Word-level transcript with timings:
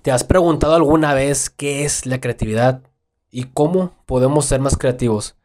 ¿Te 0.00 0.10
has 0.10 0.24
preguntado 0.24 0.74
alguna 0.74 1.14
vez 1.14 1.50
qué 1.50 1.84
es 1.84 2.06
la 2.06 2.20
creatividad 2.20 2.82
y 3.30 3.44
cómo 3.44 3.92
podemos 4.06 4.46
ser 4.46 4.60
más 4.60 4.76
creativos? 4.76 5.36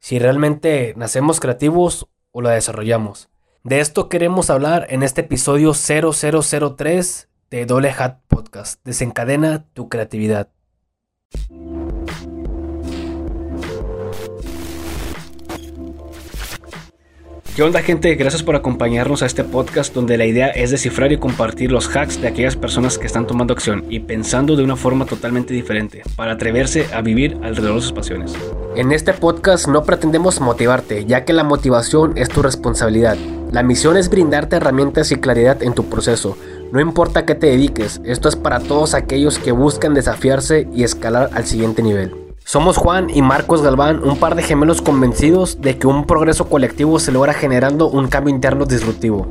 Si 0.00 0.18
realmente 0.18 0.94
nacemos 0.96 1.40
creativos 1.40 2.08
o 2.32 2.42
la 2.42 2.50
desarrollamos. 2.50 3.28
De 3.62 3.80
esto 3.80 4.08
queremos 4.08 4.50
hablar 4.50 4.86
en 4.90 5.02
este 5.02 5.22
episodio 5.22 5.72
0003 5.74 7.28
de 7.50 7.66
Dole 7.66 7.94
Hat 7.96 8.18
Podcast. 8.28 8.80
Desencadena 8.84 9.64
tu 9.72 9.88
creatividad. 9.88 10.48
¿Qué 17.54 17.62
onda 17.62 17.82
gente? 17.82 18.12
Gracias 18.16 18.42
por 18.42 18.56
acompañarnos 18.56 19.22
a 19.22 19.26
este 19.26 19.44
podcast 19.44 19.94
donde 19.94 20.18
la 20.18 20.26
idea 20.26 20.48
es 20.48 20.72
descifrar 20.72 21.12
y 21.12 21.18
compartir 21.18 21.70
los 21.70 21.86
hacks 21.86 22.20
de 22.20 22.26
aquellas 22.26 22.56
personas 22.56 22.98
que 22.98 23.06
están 23.06 23.28
tomando 23.28 23.54
acción 23.54 23.84
y 23.88 24.00
pensando 24.00 24.56
de 24.56 24.64
una 24.64 24.74
forma 24.74 25.06
totalmente 25.06 25.54
diferente 25.54 26.02
para 26.16 26.32
atreverse 26.32 26.88
a 26.92 27.00
vivir 27.00 27.38
alrededor 27.44 27.76
de 27.76 27.82
sus 27.82 27.92
pasiones. 27.92 28.34
En 28.74 28.90
este 28.90 29.12
podcast 29.12 29.68
no 29.68 29.84
pretendemos 29.84 30.40
motivarte, 30.40 31.04
ya 31.04 31.24
que 31.24 31.32
la 31.32 31.44
motivación 31.44 32.18
es 32.18 32.28
tu 32.28 32.42
responsabilidad. 32.42 33.16
La 33.52 33.62
misión 33.62 33.96
es 33.96 34.10
brindarte 34.10 34.56
herramientas 34.56 35.12
y 35.12 35.16
claridad 35.16 35.62
en 35.62 35.74
tu 35.74 35.88
proceso. 35.88 36.36
No 36.72 36.80
importa 36.80 37.24
qué 37.24 37.36
te 37.36 37.46
dediques, 37.46 38.00
esto 38.04 38.28
es 38.28 38.34
para 38.34 38.58
todos 38.58 38.94
aquellos 38.94 39.38
que 39.38 39.52
buscan 39.52 39.94
desafiarse 39.94 40.66
y 40.74 40.82
escalar 40.82 41.30
al 41.32 41.44
siguiente 41.44 41.84
nivel. 41.84 42.23
Somos 42.46 42.76
Juan 42.76 43.08
y 43.08 43.22
Marcos 43.22 43.62
Galván, 43.62 44.04
un 44.04 44.18
par 44.18 44.34
de 44.34 44.42
gemelos 44.42 44.82
convencidos 44.82 45.62
de 45.62 45.78
que 45.78 45.86
un 45.86 46.06
progreso 46.06 46.46
colectivo 46.46 46.98
se 46.98 47.10
logra 47.10 47.32
generando 47.32 47.88
un 47.88 48.06
cambio 48.08 48.34
interno 48.34 48.66
disruptivo. 48.66 49.26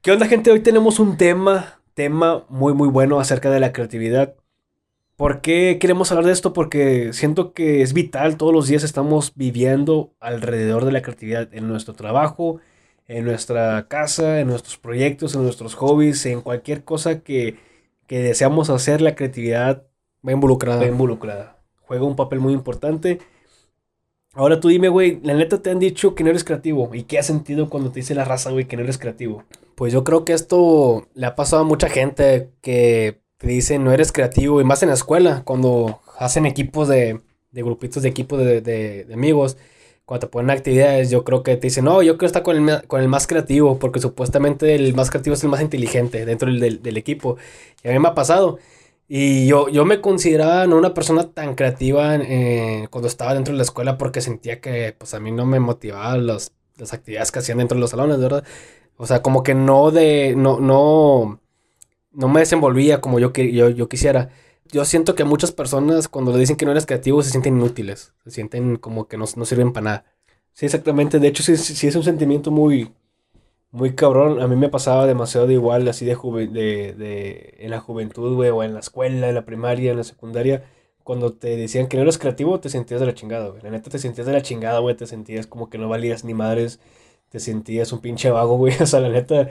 ¿Qué 0.00 0.10
onda 0.10 0.26
gente? 0.26 0.50
Hoy 0.50 0.60
tenemos 0.60 1.00
un 1.00 1.18
tema, 1.18 1.82
tema 1.92 2.46
muy 2.48 2.72
muy 2.72 2.88
bueno 2.88 3.20
acerca 3.20 3.50
de 3.50 3.60
la 3.60 3.74
creatividad. 3.74 4.36
¿Por 5.16 5.42
qué 5.42 5.76
queremos 5.78 6.10
hablar 6.10 6.24
de 6.24 6.32
esto? 6.32 6.54
Porque 6.54 7.12
siento 7.12 7.52
que 7.52 7.82
es 7.82 7.92
vital, 7.92 8.38
todos 8.38 8.54
los 8.54 8.68
días 8.68 8.84
estamos 8.84 9.34
viviendo 9.34 10.14
alrededor 10.18 10.86
de 10.86 10.92
la 10.92 11.02
creatividad 11.02 11.52
en 11.52 11.68
nuestro 11.68 11.92
trabajo, 11.92 12.60
en 13.08 13.24
nuestra 13.24 13.86
casa, 13.88 14.40
en 14.40 14.48
nuestros 14.48 14.76
proyectos, 14.78 15.34
en 15.34 15.42
nuestros 15.42 15.74
hobbies, 15.74 16.26
en 16.26 16.40
cualquier 16.40 16.84
cosa 16.84 17.20
que, 17.20 17.56
deseamos 18.08 18.70
hacer, 18.70 19.00
la 19.00 19.14
creatividad 19.14 19.84
va 20.26 20.32
involucrada. 20.32 20.80
Va 20.80 20.86
involucrada. 20.86 21.58
Juega 21.82 22.04
un 22.04 22.16
papel 22.16 22.40
muy 22.40 22.52
importante. 22.52 23.20
Ahora 24.32 24.60
tú 24.60 24.68
dime, 24.68 24.88
güey, 24.88 25.20
la 25.22 25.34
neta 25.34 25.62
te 25.62 25.70
han 25.70 25.78
dicho 25.78 26.14
que 26.14 26.24
no 26.24 26.30
eres 26.30 26.44
creativo. 26.44 26.90
¿Y 26.94 27.04
qué 27.04 27.18
has 27.18 27.26
sentido 27.26 27.70
cuando 27.70 27.90
te 27.90 28.00
dice 28.00 28.14
la 28.14 28.24
raza, 28.24 28.50
güey, 28.50 28.66
que 28.66 28.76
no 28.76 28.82
eres 28.82 28.98
creativo? 28.98 29.44
Pues 29.76 29.92
yo 29.92 30.04
creo 30.04 30.24
que 30.24 30.32
esto 30.32 31.08
le 31.14 31.26
ha 31.26 31.36
pasado 31.36 31.62
a 31.62 31.66
mucha 31.66 31.88
gente 31.88 32.50
que 32.60 33.20
te 33.38 33.46
dicen 33.46 33.84
no 33.84 33.92
eres 33.92 34.12
creativo. 34.12 34.60
Y 34.60 34.64
más 34.64 34.82
en 34.82 34.88
la 34.88 34.94
escuela, 34.94 35.42
cuando 35.44 36.00
hacen 36.18 36.44
equipos 36.44 36.88
de, 36.88 37.20
de 37.50 37.62
grupitos 37.62 38.02
de 38.02 38.08
equipos 38.08 38.38
de, 38.38 38.60
de 38.60 39.14
amigos 39.14 39.56
cuando 40.06 40.28
te 40.28 40.30
ponen 40.32 40.50
actividades, 40.50 41.10
yo 41.10 41.24
creo 41.24 41.42
que 41.42 41.56
te 41.56 41.66
dicen, 41.66 41.84
no, 41.84 42.02
yo 42.02 42.16
quiero 42.16 42.28
estar 42.28 42.42
con 42.44 42.68
el, 42.68 42.86
con 42.86 43.02
el 43.02 43.08
más 43.08 43.26
creativo, 43.26 43.78
porque 43.78 44.00
supuestamente 44.00 44.74
el 44.76 44.94
más 44.94 45.10
creativo 45.10 45.34
es 45.34 45.42
el 45.44 45.50
más 45.50 45.60
inteligente 45.60 46.24
dentro 46.24 46.50
del, 46.52 46.82
del, 46.82 46.96
equipo. 46.96 47.36
Y 47.82 47.88
a 47.88 47.92
mí 47.92 47.98
me 47.98 48.08
ha 48.08 48.14
pasado. 48.14 48.58
Y 49.08 49.46
yo, 49.48 49.68
yo 49.68 49.84
me 49.84 50.00
consideraba 50.00 50.66
no 50.66 50.76
una 50.76 50.94
persona 50.94 51.32
tan 51.32 51.54
creativa 51.56 52.16
eh, 52.16 52.88
cuando 52.90 53.08
estaba 53.08 53.34
dentro 53.34 53.52
de 53.52 53.58
la 53.58 53.64
escuela 53.64 53.98
porque 53.98 54.20
sentía 54.20 54.60
que 54.60 54.94
pues 54.98 55.14
a 55.14 55.20
mí 55.20 55.32
no 55.32 55.46
me 55.46 55.60
motivaban 55.60 56.26
las, 56.26 56.52
las 56.76 56.92
actividades 56.92 57.32
que 57.32 57.40
hacían 57.40 57.58
dentro 57.58 57.76
de 57.76 57.80
los 57.80 57.90
salones, 57.90 58.18
¿verdad? 58.20 58.44
O 58.96 59.06
sea, 59.06 59.22
como 59.22 59.42
que 59.42 59.54
no 59.54 59.90
de, 59.90 60.34
no, 60.36 60.60
no, 60.60 61.40
no 62.12 62.28
me 62.28 62.40
desenvolvía 62.40 63.00
como 63.00 63.18
yo, 63.20 63.32
yo, 63.32 63.70
yo 63.70 63.88
quisiera 63.88 64.30
yo 64.72 64.84
siento 64.84 65.14
que 65.14 65.24
muchas 65.24 65.52
personas 65.52 66.08
cuando 66.08 66.32
le 66.32 66.38
dicen 66.38 66.56
que 66.56 66.64
no 66.64 66.72
eres 66.72 66.86
creativo 66.86 67.22
se 67.22 67.30
sienten 67.30 67.56
inútiles, 67.56 68.12
se 68.24 68.30
sienten 68.30 68.76
como 68.76 69.08
que 69.08 69.16
no, 69.16 69.26
sirven 69.26 69.72
para 69.72 69.84
nada. 69.84 70.04
Sí, 70.52 70.66
exactamente. 70.66 71.18
De 71.18 71.28
hecho, 71.28 71.42
sí, 71.42 71.56
sí, 71.56 71.86
es 71.86 71.96
un 71.96 72.02
sentimiento 72.04 72.50
muy, 72.50 72.92
muy 73.70 73.94
cabrón. 73.94 74.40
A 74.40 74.48
mí 74.48 74.56
me 74.56 74.68
pasaba 74.68 75.06
demasiado 75.06 75.46
de 75.46 75.54
igual, 75.54 75.88
así 75.88 76.04
de, 76.06 76.14
de, 76.16 76.94
de 76.94 77.54
en 77.58 77.70
la 77.70 77.80
juventud, 77.80 78.34
güey, 78.34 78.50
o 78.50 78.62
en 78.62 78.74
la 78.74 78.80
escuela, 78.80 79.28
en 79.28 79.34
la 79.34 79.44
primaria, 79.44 79.90
en 79.92 79.98
la 79.98 80.04
secundaria. 80.04 80.64
Cuando 81.04 81.32
te 81.34 81.56
decían 81.56 81.88
que 81.88 81.96
no 81.96 82.02
eras 82.02 82.18
creativo, 82.18 82.60
te 82.60 82.68
sentías 82.68 83.00
de 83.00 83.06
la 83.06 83.14
chingada, 83.14 83.48
güey. 83.48 83.62
La 83.62 83.70
neta 83.70 83.90
te 83.90 83.98
sentías 83.98 84.26
de 84.26 84.32
la 84.32 84.42
chingada, 84.42 84.80
güey. 84.80 84.96
Te 84.96 85.06
sentías 85.06 85.46
como 85.46 85.70
que 85.70 85.78
no 85.78 85.88
valías 85.88 86.24
ni 86.24 86.34
madres. 86.34 86.80
Te 87.28 87.40
sentías 87.40 87.92
un 87.92 88.00
pinche 88.00 88.30
vago, 88.30 88.56
güey. 88.56 88.74
O 88.80 88.86
sea, 88.86 89.00
la 89.00 89.08
neta, 89.10 89.50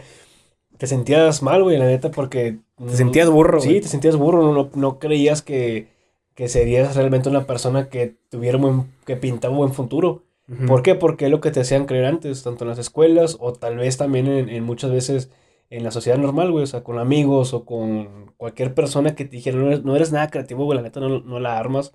te 0.78 0.88
sentías 0.88 1.42
mal, 1.42 1.64
güey, 1.64 1.78
la 1.78 1.86
neta, 1.86 2.12
porque... 2.12 2.60
Te 2.78 2.96
sentías 2.98 3.30
burro. 3.30 3.62
Sí, 3.62 3.80
te 3.82 3.88
sentías 3.88 4.16
burro, 4.16 4.54
no, 4.54 4.70
no 4.74 5.00
creías 5.00 5.42
que, 5.42 5.88
que, 6.34 6.50
serías 6.50 6.96
realmente 6.96 7.30
una 7.30 7.46
persona 7.46 7.90
que 7.90 8.16
tuviera 8.30 8.58
un 8.58 8.92
que 9.06 9.16
pintaba 9.16 9.54
un 9.54 9.60
buen 9.60 9.74
futuro. 9.74 10.24
¿Por 10.68 10.84
qué? 10.84 10.94
Porque 10.94 11.26
es 11.26 11.32
lo 11.32 11.42
que 11.42 11.50
te 11.50 11.62
hacían 11.62 11.86
creer 11.86 12.06
antes, 12.06 12.44
tanto 12.44 12.66
en 12.66 12.70
las 12.70 12.78
escuelas 12.78 13.38
o 13.40 13.54
tal 13.54 13.78
vez 13.78 13.98
también 13.98 14.28
en, 14.28 14.64
muchas 14.64 14.92
veces 14.92 15.32
en 15.72 15.84
la 15.84 15.90
sociedad 15.90 16.20
normal, 16.20 16.52
güey, 16.52 16.66
o 16.66 16.68
sea, 16.68 16.84
con 16.84 17.00
amigos 17.00 17.54
o 17.56 17.66
con 17.66 18.32
cualquier 18.38 18.76
persona 18.76 19.16
que 19.16 19.26
te 19.26 19.38
dijera, 19.38 19.58
no 19.58 19.68
eres, 19.68 19.84
no 19.84 19.96
eres 19.96 20.12
nada 20.12 20.30
creativo, 20.30 20.66
güey, 20.66 20.78
la 20.78 20.84
neta 20.84 21.00
no, 21.00 21.20
no 21.20 21.40
la 21.40 21.58
armas, 21.58 21.94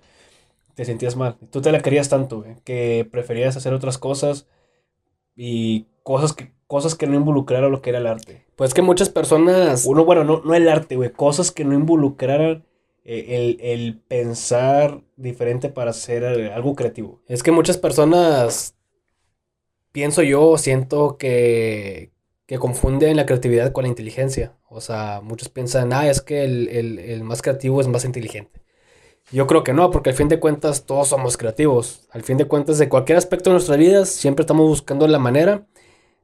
te 0.75 0.83
sentías 0.83 1.15
mal. 1.15 1.37
Tú 1.49 1.61
te 1.61 1.71
la 1.71 1.79
querías 1.79 2.09
tanto, 2.09 2.41
güey, 2.41 2.55
que 2.65 3.07
preferías 3.09 3.55
hacer 3.55 3.73
otras 3.73 3.97
cosas 3.97 4.47
y 5.35 5.85
cosas 6.03 6.33
que 6.33 6.51
cosas 6.71 6.95
que 6.95 7.05
no 7.05 7.17
involucraran 7.17 7.69
lo 7.69 7.81
que 7.81 7.89
era 7.89 7.99
el 7.99 8.07
arte. 8.07 8.45
Pues 8.55 8.73
que 8.73 8.81
muchas 8.81 9.09
personas. 9.09 9.83
Uno, 9.85 10.05
bueno, 10.05 10.23
no, 10.23 10.41
no 10.45 10.55
el 10.55 10.69
arte, 10.69 10.95
güey. 10.95 11.11
Cosas 11.11 11.51
que 11.51 11.65
no 11.65 11.73
involucraran 11.73 12.63
eh, 13.03 13.57
el, 13.59 13.99
pensar 14.07 15.01
diferente 15.17 15.67
para 15.67 15.91
hacer 15.91 16.23
algo 16.23 16.73
creativo. 16.73 17.19
Es 17.27 17.43
que 17.43 17.51
muchas 17.51 17.77
personas. 17.77 18.77
Pienso 19.91 20.23
yo, 20.23 20.57
siento 20.57 21.17
que. 21.17 22.13
que 22.45 22.57
confunden 22.57 23.17
la 23.17 23.25
creatividad 23.25 23.73
con 23.73 23.83
la 23.83 23.89
inteligencia. 23.89 24.53
O 24.69 24.79
sea, 24.79 25.19
muchos 25.21 25.49
piensan, 25.49 25.91
ah, 25.91 26.09
es 26.09 26.21
que 26.21 26.45
el, 26.45 26.69
el 26.69 27.23
más 27.25 27.41
creativo 27.41 27.81
es 27.81 27.89
más 27.89 28.05
inteligente. 28.05 28.61
Yo 29.33 29.45
creo 29.45 29.65
que 29.65 29.73
no, 29.73 29.91
porque 29.91 30.11
al 30.11 30.15
fin 30.15 30.29
de 30.29 30.39
cuentas 30.39 30.85
todos 30.85 31.09
somos 31.09 31.35
creativos. 31.35 32.07
Al 32.11 32.23
fin 32.23 32.37
de 32.37 32.45
cuentas, 32.45 32.77
de 32.77 32.87
cualquier 32.87 33.17
aspecto 33.17 33.49
de 33.49 33.55
nuestras 33.55 33.77
vidas, 33.77 34.07
siempre 34.07 34.43
estamos 34.43 34.69
buscando 34.69 35.05
la 35.05 35.19
manera 35.19 35.67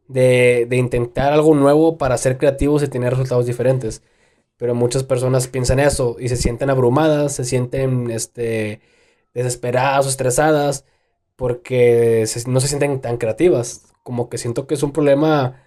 de, 0.08 0.68
intentar 0.72 1.34
algo 1.34 1.56
nuevo 1.56 1.98
para 1.98 2.18
ser 2.18 2.38
creativos 2.38 2.84
y 2.84 2.88
tener 2.88 3.12
resultados 3.12 3.46
diferentes. 3.46 4.02
Pero 4.58 4.76
muchas 4.76 5.04
personas 5.04 5.48
piensan 5.48 5.80
eso 5.80 6.18
y 6.20 6.30
se 6.30 6.38
sienten 6.38 6.70
abrumadas, 6.70 7.36
se 7.36 7.44
sienten 7.46 8.10
este, 8.12 8.82
desesperadas 9.34 10.06
o 10.08 10.10
estresadas 10.10 10.86
porque 11.36 12.26
no 12.48 12.60
se 12.60 12.68
sienten 12.68 13.02
tan 13.02 13.18
creativas. 13.18 13.94
Como 14.04 14.30
que 14.30 14.38
siento 14.38 14.68
que 14.68 14.76
es 14.76 14.84
un 14.84 14.94
problema 14.94 15.62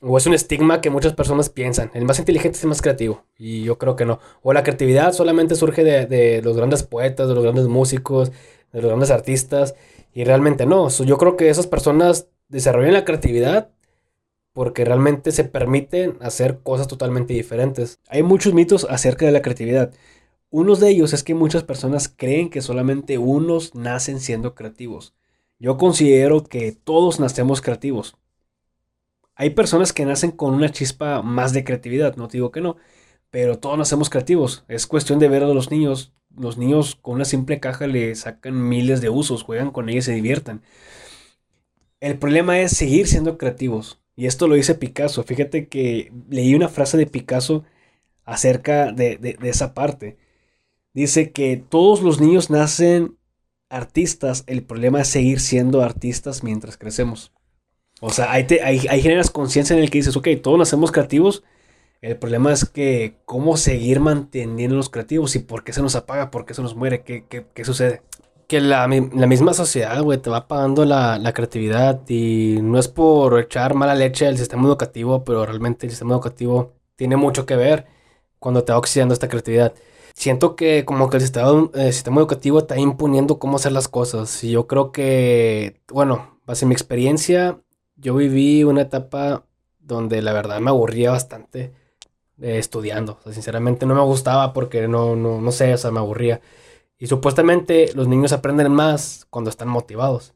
o 0.00 0.16
es 0.16 0.26
un 0.26 0.34
estigma 0.34 0.80
que 0.80 0.90
muchas 0.90 1.12
personas 1.12 1.50
piensan. 1.50 1.90
El 1.94 2.04
más 2.06 2.18
inteligente 2.18 2.56
es 2.56 2.64
el 2.64 2.70
más 2.70 2.82
creativo. 2.82 3.24
Y 3.36 3.64
yo 3.64 3.78
creo 3.78 3.96
que 3.96 4.06
no. 4.06 4.20
O 4.42 4.52
la 4.52 4.62
creatividad 4.62 5.12
solamente 5.12 5.54
surge 5.56 5.84
de, 5.84 6.06
de 6.06 6.42
los 6.42 6.56
grandes 6.56 6.82
poetas, 6.82 7.28
de 7.28 7.34
los 7.34 7.44
grandes 7.44 7.66
músicos, 7.66 8.32
de 8.72 8.80
los 8.80 8.88
grandes 8.88 9.10
artistas. 9.10 9.74
Y 10.14 10.24
realmente 10.24 10.64
no. 10.66 10.88
Yo 10.88 11.18
creo 11.18 11.36
que 11.36 11.50
esas 11.50 11.66
personas 11.66 12.28
desarrollan 12.50 12.92
la 12.92 13.04
creatividad 13.04 13.70
porque 14.52 14.84
realmente 14.84 15.32
se 15.32 15.44
permiten 15.44 16.18
hacer 16.20 16.60
cosas 16.62 16.88
totalmente 16.88 17.32
diferentes. 17.32 18.00
Hay 18.08 18.22
muchos 18.22 18.52
mitos 18.52 18.86
acerca 18.90 19.24
de 19.24 19.32
la 19.32 19.42
creatividad. 19.42 19.94
Uno 20.50 20.74
de 20.74 20.90
ellos 20.90 21.12
es 21.12 21.22
que 21.22 21.34
muchas 21.34 21.62
personas 21.62 22.12
creen 22.14 22.50
que 22.50 22.60
solamente 22.60 23.18
unos 23.18 23.74
nacen 23.74 24.20
siendo 24.20 24.54
creativos. 24.54 25.14
Yo 25.58 25.78
considero 25.78 26.44
que 26.44 26.72
todos 26.72 27.20
nacemos 27.20 27.60
creativos. 27.60 28.16
Hay 29.36 29.50
personas 29.50 29.92
que 29.92 30.04
nacen 30.04 30.32
con 30.32 30.52
una 30.52 30.70
chispa 30.70 31.22
más 31.22 31.52
de 31.52 31.64
creatividad, 31.64 32.16
no 32.16 32.26
digo 32.26 32.50
que 32.50 32.60
no, 32.60 32.76
pero 33.30 33.58
todos 33.58 33.78
nacemos 33.78 34.10
creativos. 34.10 34.64
Es 34.68 34.86
cuestión 34.86 35.18
de 35.18 35.28
ver 35.28 35.44
a 35.44 35.48
los 35.48 35.70
niños. 35.70 36.12
Los 36.36 36.58
niños 36.58 36.96
con 36.96 37.14
una 37.14 37.24
simple 37.24 37.60
caja 37.60 37.86
le 37.86 38.14
sacan 38.16 38.68
miles 38.68 39.00
de 39.00 39.10
usos, 39.10 39.42
juegan 39.42 39.70
con 39.70 39.88
ella 39.88 39.98
y 40.00 40.02
se 40.02 40.12
divierten. 40.12 40.62
El 42.00 42.18
problema 42.18 42.58
es 42.60 42.72
seguir 42.72 43.06
siendo 43.06 43.36
creativos. 43.38 44.00
Y 44.16 44.26
esto 44.26 44.48
lo 44.48 44.54
dice 44.54 44.74
Picasso. 44.74 45.22
Fíjate 45.22 45.68
que 45.68 46.12
leí 46.28 46.54
una 46.54 46.68
frase 46.68 46.96
de 46.96 47.06
Picasso 47.06 47.64
acerca 48.24 48.92
de, 48.92 49.38
esa 49.42 49.74
parte. 49.74 50.16
Dice 50.94 51.32
que 51.32 51.56
todos 51.56 52.02
los 52.02 52.20
niños 52.20 52.50
nacen 52.50 53.16
artistas. 53.68 54.44
El 54.46 54.62
problema 54.62 55.00
es 55.00 55.08
seguir 55.08 55.40
siendo 55.40 55.82
artistas 55.82 56.42
mientras 56.42 56.76
crecemos. 56.76 57.32
O 58.00 58.10
sea, 58.10 58.32
hay, 58.32 58.46
hay, 58.62 59.02
generas 59.02 59.30
conciencia 59.30 59.76
en 59.76 59.82
el 59.82 59.90
que 59.90 59.98
dices, 59.98 60.16
ok, 60.16 60.28
todos 60.42 60.58
nacemos 60.58 60.90
creativos. 60.92 61.44
El 62.00 62.16
problema 62.16 62.50
es 62.52 62.64
que 62.64 63.16
cómo 63.26 63.58
seguir 63.58 64.00
manteniendo 64.00 64.74
los 64.74 64.88
creativos 64.88 65.36
y 65.36 65.40
por 65.40 65.64
qué 65.64 65.74
se 65.74 65.82
nos 65.82 65.96
apaga, 65.96 66.30
por 66.30 66.46
qué 66.46 66.54
se 66.54 66.62
nos 66.62 66.74
muere, 66.74 67.02
qué, 67.02 67.24
qué, 67.28 67.44
qué 67.54 67.64
sucede. 67.64 68.02
Que 68.50 68.60
la, 68.60 68.88
misma 68.88 69.54
sociedad, 69.54 70.02
güey, 70.02 70.18
te 70.18 70.28
va 70.28 70.48
pagando 70.48 70.84
la, 70.84 71.32
creatividad 71.32 72.00
y 72.08 72.58
no 72.60 72.80
es 72.80 72.88
por 72.88 73.38
echar 73.38 73.74
mala 73.74 73.94
leche 73.94 74.26
al 74.26 74.38
sistema 74.38 74.64
educativo, 74.66 75.22
pero 75.22 75.46
realmente 75.46 75.86
el 75.86 75.90
sistema 75.90 76.14
educativo 76.14 76.72
tiene 76.96 77.16
mucho 77.16 77.46
que 77.46 77.54
ver 77.54 77.86
cuando 78.40 78.64
te 78.64 78.72
va 78.72 78.78
oxidando 78.78 79.14
esta 79.14 79.28
creatividad. 79.28 79.72
Siento 80.14 80.56
que 80.56 80.84
como 80.84 81.08
que 81.08 81.18
el 81.18 81.22
sistema, 81.22 81.70
sistema 81.92 82.20
educativo 82.20 82.58
está 82.58 82.76
imponiendo 82.76 83.38
cómo 83.38 83.54
hacer 83.56 83.70
las 83.70 83.86
cosas 83.86 84.42
y 84.42 84.50
yo 84.50 84.66
creo 84.66 84.90
que, 84.90 85.80
bueno, 85.88 86.40
base 86.44 86.66
mi 86.66 86.74
experiencia, 86.74 87.60
yo 87.94 88.16
viví 88.16 88.64
una 88.64 88.82
etapa 88.82 89.44
donde 89.78 90.22
la 90.22 90.32
verdad 90.32 90.58
me 90.58 90.70
aburría 90.70 91.12
bastante 91.12 91.72
eh, 92.42 92.58
estudiando. 92.58 93.20
sinceramente 93.30 93.86
no 93.86 93.94
me 93.94 94.02
gustaba 94.02 94.52
porque 94.52 94.88
no, 94.88 95.14
no, 95.14 95.40
no 95.40 95.52
sé, 95.52 95.72
o 95.72 95.78
sea, 95.78 95.92
me 95.92 96.00
aburría. 96.00 96.40
Y 97.00 97.06
supuestamente 97.06 97.90
los 97.94 98.06
niños 98.06 98.32
aprenden 98.32 98.70
más 98.70 99.26
cuando 99.30 99.50
están 99.50 99.68
motivados. 99.68 100.34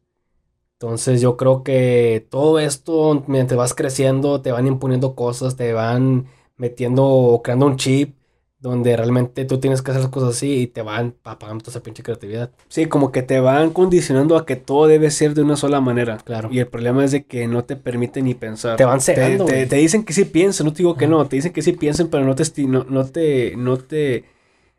Entonces 0.72 1.20
yo 1.20 1.37
creo 1.37 1.62
que 1.62 2.26
todo 2.31 2.58
esto, 2.58 3.22
mientras 3.28 3.58
vas 3.58 3.75
creciendo, 3.75 4.40
te 4.40 4.50
van 4.50 4.66
imponiendo 4.66 5.14
cosas, 5.14 5.56
te 5.56 5.72
van 5.72 6.26
metiendo 6.56 7.40
creando 7.44 7.66
un 7.66 7.76
chip 7.76 8.16
donde 8.58 8.96
realmente 8.96 9.44
tú 9.44 9.58
tienes 9.58 9.82
que 9.82 9.90
hacer 9.90 10.02
las 10.05 10.11
cosas 10.11 10.31
así 10.31 10.62
y 10.62 10.66
te 10.66 10.81
van 10.81 11.16
apagando 11.22 11.62
toda 11.62 11.72
esa 11.72 11.82
pinche 11.82 12.02
creatividad. 12.02 12.50
Sí, 12.69 12.87
como 12.87 13.12
que 13.12 13.22
te 13.22 13.38
van 13.40 13.70
condicionando 13.70 14.38
a 14.38 14.46
que 14.46 14.56
todo 14.56 14.87
debe 14.87 15.11
ser 15.11 15.34
de 15.34 15.43
una 15.43 15.56
sola 15.56 15.82
manera. 15.82 16.16
Claro. 16.25 16.49
Y 16.50 16.61
el 16.61 16.69
problema 16.69 17.05
es 17.05 17.11
de 17.11 17.26
que 17.26 17.46
no 17.46 17.64
te 17.64 17.76
permiten 17.76 18.25
ni 18.25 18.34
pensar. 18.34 18.78
Te 18.78 18.87
van 18.87 19.02
cegando. 19.02 19.44
Te, 19.44 19.66
dicen 19.66 20.02
que 20.02 20.14
sí 20.14 20.25
piensen, 20.25 20.64
no 20.64 20.72
te 20.72 20.78
digo 20.78 20.96
que 20.96 21.06
no, 21.06 21.26
te 21.26 21.37
dicen 21.37 21.52
que 21.52 21.61
sí 21.61 21.72
piensen, 21.72 22.08
pero 22.08 22.25
no 22.25 22.34
te, 22.34 22.44
no, 22.66 22.84
no 22.84 23.05
te, 23.05 23.55
no 23.55 23.76
te 23.76 24.25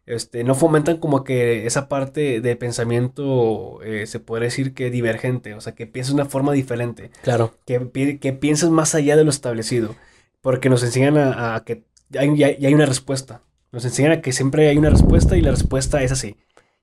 este, 0.06 0.44
no 0.44 0.54
fomentan 0.54 0.98
como 0.98 1.24
que 1.24 1.66
esa 1.66 1.90
parte 1.90 2.40
de 2.40 2.56
pensamiento 2.56 3.82
eh, 3.82 4.06
se 4.06 4.20
puede 4.20 4.46
decir 4.46 4.74
que 4.74 4.92
divergente, 4.92 5.56
o 5.56 5.62
sea, 5.62 5.74
que 5.74 5.88
pienses 5.88 6.16
de 6.16 6.22
una 6.22 6.30
forma 6.30 6.54
diferente. 6.54 7.10
Claro. 7.24 7.56
Que, 7.66 8.20
que 8.20 8.34
pienses 8.34 8.70
más 8.70 8.94
allá 8.94 9.18
de 9.18 9.24
lo 9.24 9.32
establecido, 9.32 9.96
porque 10.42 10.70
nos 10.70 10.84
enseñan 10.84 11.18
a, 11.18 11.64
que 11.66 11.86
hay, 12.18 12.38
ya, 12.38 12.48
hay 12.48 12.74
una 12.74 12.86
respuesta. 12.86 13.42
Nos 13.72 13.84
enseñan 13.84 14.14
a 14.14 14.22
que 14.22 14.32
siempre 14.32 14.68
hay 14.68 14.78
una 14.78 14.92
respuesta 14.92 15.36
y 15.38 15.42
la 15.42 15.52
respuesta 15.52 16.02
es 16.04 16.12
así. 16.12 16.38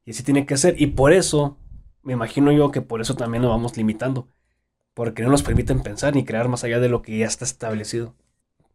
Y 0.05 0.11
así 0.11 0.23
tiene 0.25 0.45
que 0.45 0.57
ser. 0.57 0.81
Y 0.81 0.89
por 0.89 1.13
eso, 1.13 1.57
me 2.03 2.13
imagino 2.13 2.51
yo 2.53 2.71
que 2.71 2.83
por 2.83 3.01
eso 3.01 3.15
también 3.15 3.43
nos 3.43 3.53
vamos 3.53 3.77
limitando. 3.77 4.29
Porque 4.95 5.23
no 5.23 5.31
nos 5.31 5.43
permiten 5.43 5.83
pensar 5.83 6.15
ni 6.15 6.25
crear 6.25 6.49
más 6.49 6.65
allá 6.65 6.81
de 6.81 6.91
lo 6.91 7.01
que 7.01 7.17
ya 7.17 7.27
está 7.27 7.47
establecido. 7.47 8.15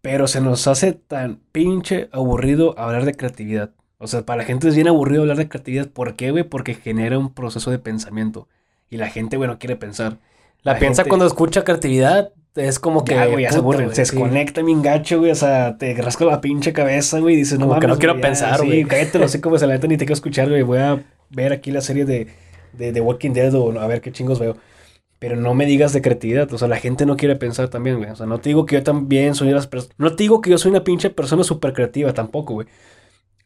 Pero 0.02 0.28
se 0.28 0.42
nos 0.42 0.68
hace 0.68 0.94
tan 0.94 1.42
pinche 1.52 2.10
aburrido 2.12 2.74
hablar 2.80 3.06
de 3.06 3.14
creatividad. 3.14 3.76
O 4.00 4.08
sea, 4.08 4.24
para 4.24 4.40
la 4.40 4.44
gente 4.44 4.68
es 4.68 4.76
bien 4.76 4.88
aburrido 4.88 5.22
hablar 5.22 5.38
de 5.38 5.50
creatividad. 5.50 5.90
¿Por 5.90 6.16
qué, 6.16 6.32
güey? 6.32 6.44
Porque 6.44 6.76
genera 6.76 7.18
un 7.18 7.34
proceso 7.34 7.72
de 7.72 7.80
pensamiento. 7.80 8.48
Y 8.90 8.98
la 8.98 9.10
gente, 9.10 9.38
bueno, 9.38 9.58
quiere 9.58 9.76
pensar. 9.76 10.18
La, 10.62 10.78
piensa 10.78 11.04
cuando 11.06 11.26
escucha 11.26 11.64
creatividad. 11.64 12.32
Es 12.56 12.80
como 12.80 13.04
que. 13.04 13.14
güey, 13.14 13.44
ya 13.44 13.52
se 13.52 13.60
aburre. 13.60 13.94
se 13.94 14.02
desconecta 14.02 14.64
mi 14.64 14.80
gacho, 14.82 15.20
güey. 15.20 15.32
O 15.32 15.36
sea, 15.36 15.78
te 15.78 15.94
rasco 15.96 16.26
la 16.26 16.42
pinche 16.42 16.74
cabeza, 16.74 17.20
güey. 17.20 17.36
Y 17.36 17.38
dices, 17.40 17.60
no 17.60 17.68
mames. 17.68 17.82
que 17.82 17.88
no 17.88 17.98
quiero 17.98 18.20
pensar, 18.22 18.64
güey. 18.64 18.84
Sí, 18.84 18.86
cállate, 18.86 19.20
no 19.20 19.28
sé 19.28 19.42
cómo 19.42 19.58
se 19.58 19.68
la 19.68 19.74
neta 19.74 19.88
ni 19.88 19.98
te 19.98 20.06
quiero 20.06 20.16
escuchar, 20.16 20.50
güey. 20.50 20.62
Voy 20.62 20.80
a 20.80 21.04
ver 21.30 21.54
aquí 21.54 21.72
la 21.72 21.82
serie 21.82 22.06
de, 22.06 22.28
de, 22.74 22.92
de 22.92 23.02
Walking 23.02 23.32
Dead 23.32 23.54
o 23.56 23.80
a 23.80 23.88
ver 23.88 24.02
qué 24.02 24.12
chingos 24.12 24.40
veo. 24.40 24.58
Pero 25.20 25.36
no 25.36 25.56
me 25.56 25.66
digas 25.66 25.94
de 25.94 26.02
creatividad. 26.04 26.52
O 26.54 26.58
sea, 26.60 26.68
la 26.68 26.78
gente 26.78 27.08
no 27.08 27.18
quiere 27.18 27.36
pensar 27.36 27.70
también, 27.70 27.98
güey. 27.98 28.12
O 28.12 28.16
sea, 28.16 28.28
no 28.28 28.40
te 28.40 28.50
digo 28.50 28.66
que 28.68 28.76
yo 28.76 28.84
también 28.84 29.34
soy 29.34 29.50
las 29.50 29.66
personas. 29.66 29.96
No 29.98 30.16
te 30.16 30.24
digo 30.24 30.42
que 30.42 30.52
yo 30.52 30.60
soy 30.60 30.72
una 30.72 30.84
pinche 30.84 31.10
persona 31.10 31.44
súper 31.44 31.74
creativa 31.74 32.14
tampoco, 32.14 32.54
güey. 32.54 32.68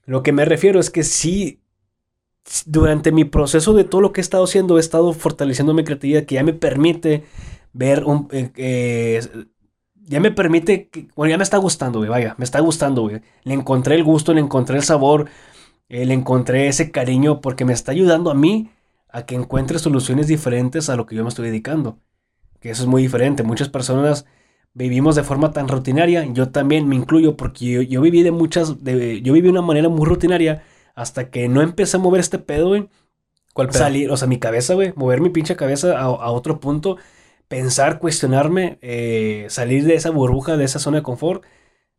Lo 0.05 0.23
que 0.23 0.31
me 0.31 0.45
refiero 0.45 0.79
es 0.79 0.89
que 0.89 1.03
sí, 1.03 1.61
durante 2.65 3.11
mi 3.11 3.25
proceso 3.25 3.73
de 3.73 3.83
todo 3.83 4.01
lo 4.01 4.13
que 4.13 4.21
he 4.21 4.23
estado 4.23 4.43
haciendo, 4.43 4.77
he 4.77 4.79
estado 4.79 5.13
fortaleciendo 5.13 5.73
mi 5.73 5.83
creatividad 5.83 6.23
que 6.23 6.35
ya 6.35 6.43
me 6.43 6.53
permite 6.53 7.23
ver 7.73 8.03
un... 8.05 8.27
Eh, 8.31 9.21
ya 10.03 10.19
me 10.19 10.31
permite, 10.31 10.89
que, 10.89 11.07
bueno, 11.15 11.31
ya 11.31 11.37
me 11.37 11.43
está 11.43 11.57
gustando, 11.57 12.01
vaya, 12.01 12.35
me 12.37 12.43
está 12.43 12.59
gustando, 12.59 13.03
güey. 13.03 13.21
Le 13.43 13.53
encontré 13.53 13.95
el 13.95 14.03
gusto, 14.03 14.33
le 14.33 14.41
encontré 14.41 14.75
el 14.77 14.83
sabor, 14.83 15.29
eh, 15.87 16.05
le 16.05 16.13
encontré 16.13 16.67
ese 16.67 16.91
cariño 16.91 17.39
porque 17.39 17.63
me 17.63 17.73
está 17.73 17.93
ayudando 17.93 18.29
a 18.31 18.33
mí 18.33 18.71
a 19.09 19.25
que 19.25 19.35
encuentre 19.35 19.79
soluciones 19.79 20.27
diferentes 20.27 20.89
a 20.89 20.95
lo 20.95 21.05
que 21.05 21.15
yo 21.15 21.23
me 21.23 21.29
estoy 21.29 21.47
dedicando. 21.47 21.97
Que 22.59 22.71
eso 22.71 22.83
es 22.83 22.87
muy 22.89 23.01
diferente. 23.01 23.43
Muchas 23.43 23.69
personas 23.69 24.25
vivimos 24.73 25.15
de 25.15 25.23
forma 25.23 25.51
tan 25.51 25.67
rutinaria, 25.67 26.25
yo 26.25 26.49
también 26.49 26.87
me 26.87 26.95
incluyo 26.95 27.35
porque 27.35 27.85
yo, 27.85 28.01
viví 28.01 28.23
de 28.23 28.31
muchas, 28.31 28.83
de, 28.83 29.21
yo 29.21 29.33
viví 29.33 29.47
de 29.47 29.51
una 29.51 29.61
manera 29.61 29.89
muy 29.89 30.05
rutinaria 30.05 30.63
hasta 30.95 31.29
que 31.29 31.47
no 31.47 31.61
empecé 31.61 31.97
a 31.97 31.99
mover 31.99 32.19
este 32.19 32.39
pedo, 32.39 32.69
güey. 32.69 32.89
¿Cuál 33.53 33.73
Salir, 33.73 34.09
o 34.11 34.17
sea, 34.17 34.29
mi 34.29 34.39
cabeza, 34.39 34.75
güey, 34.75 34.93
mover 34.95 35.19
mi 35.19 35.29
pinche 35.29 35.57
cabeza 35.57 35.99
a, 35.99 36.31
otro 36.31 36.61
punto, 36.61 36.97
pensar, 37.49 37.99
cuestionarme, 37.99 38.77
eh, 38.81 39.45
salir 39.49 39.83
de 39.83 39.95
esa 39.95 40.09
burbuja, 40.09 40.55
de 40.55 40.63
esa 40.63 40.79
zona 40.79 40.97
de 40.97 41.03
confort. 41.03 41.43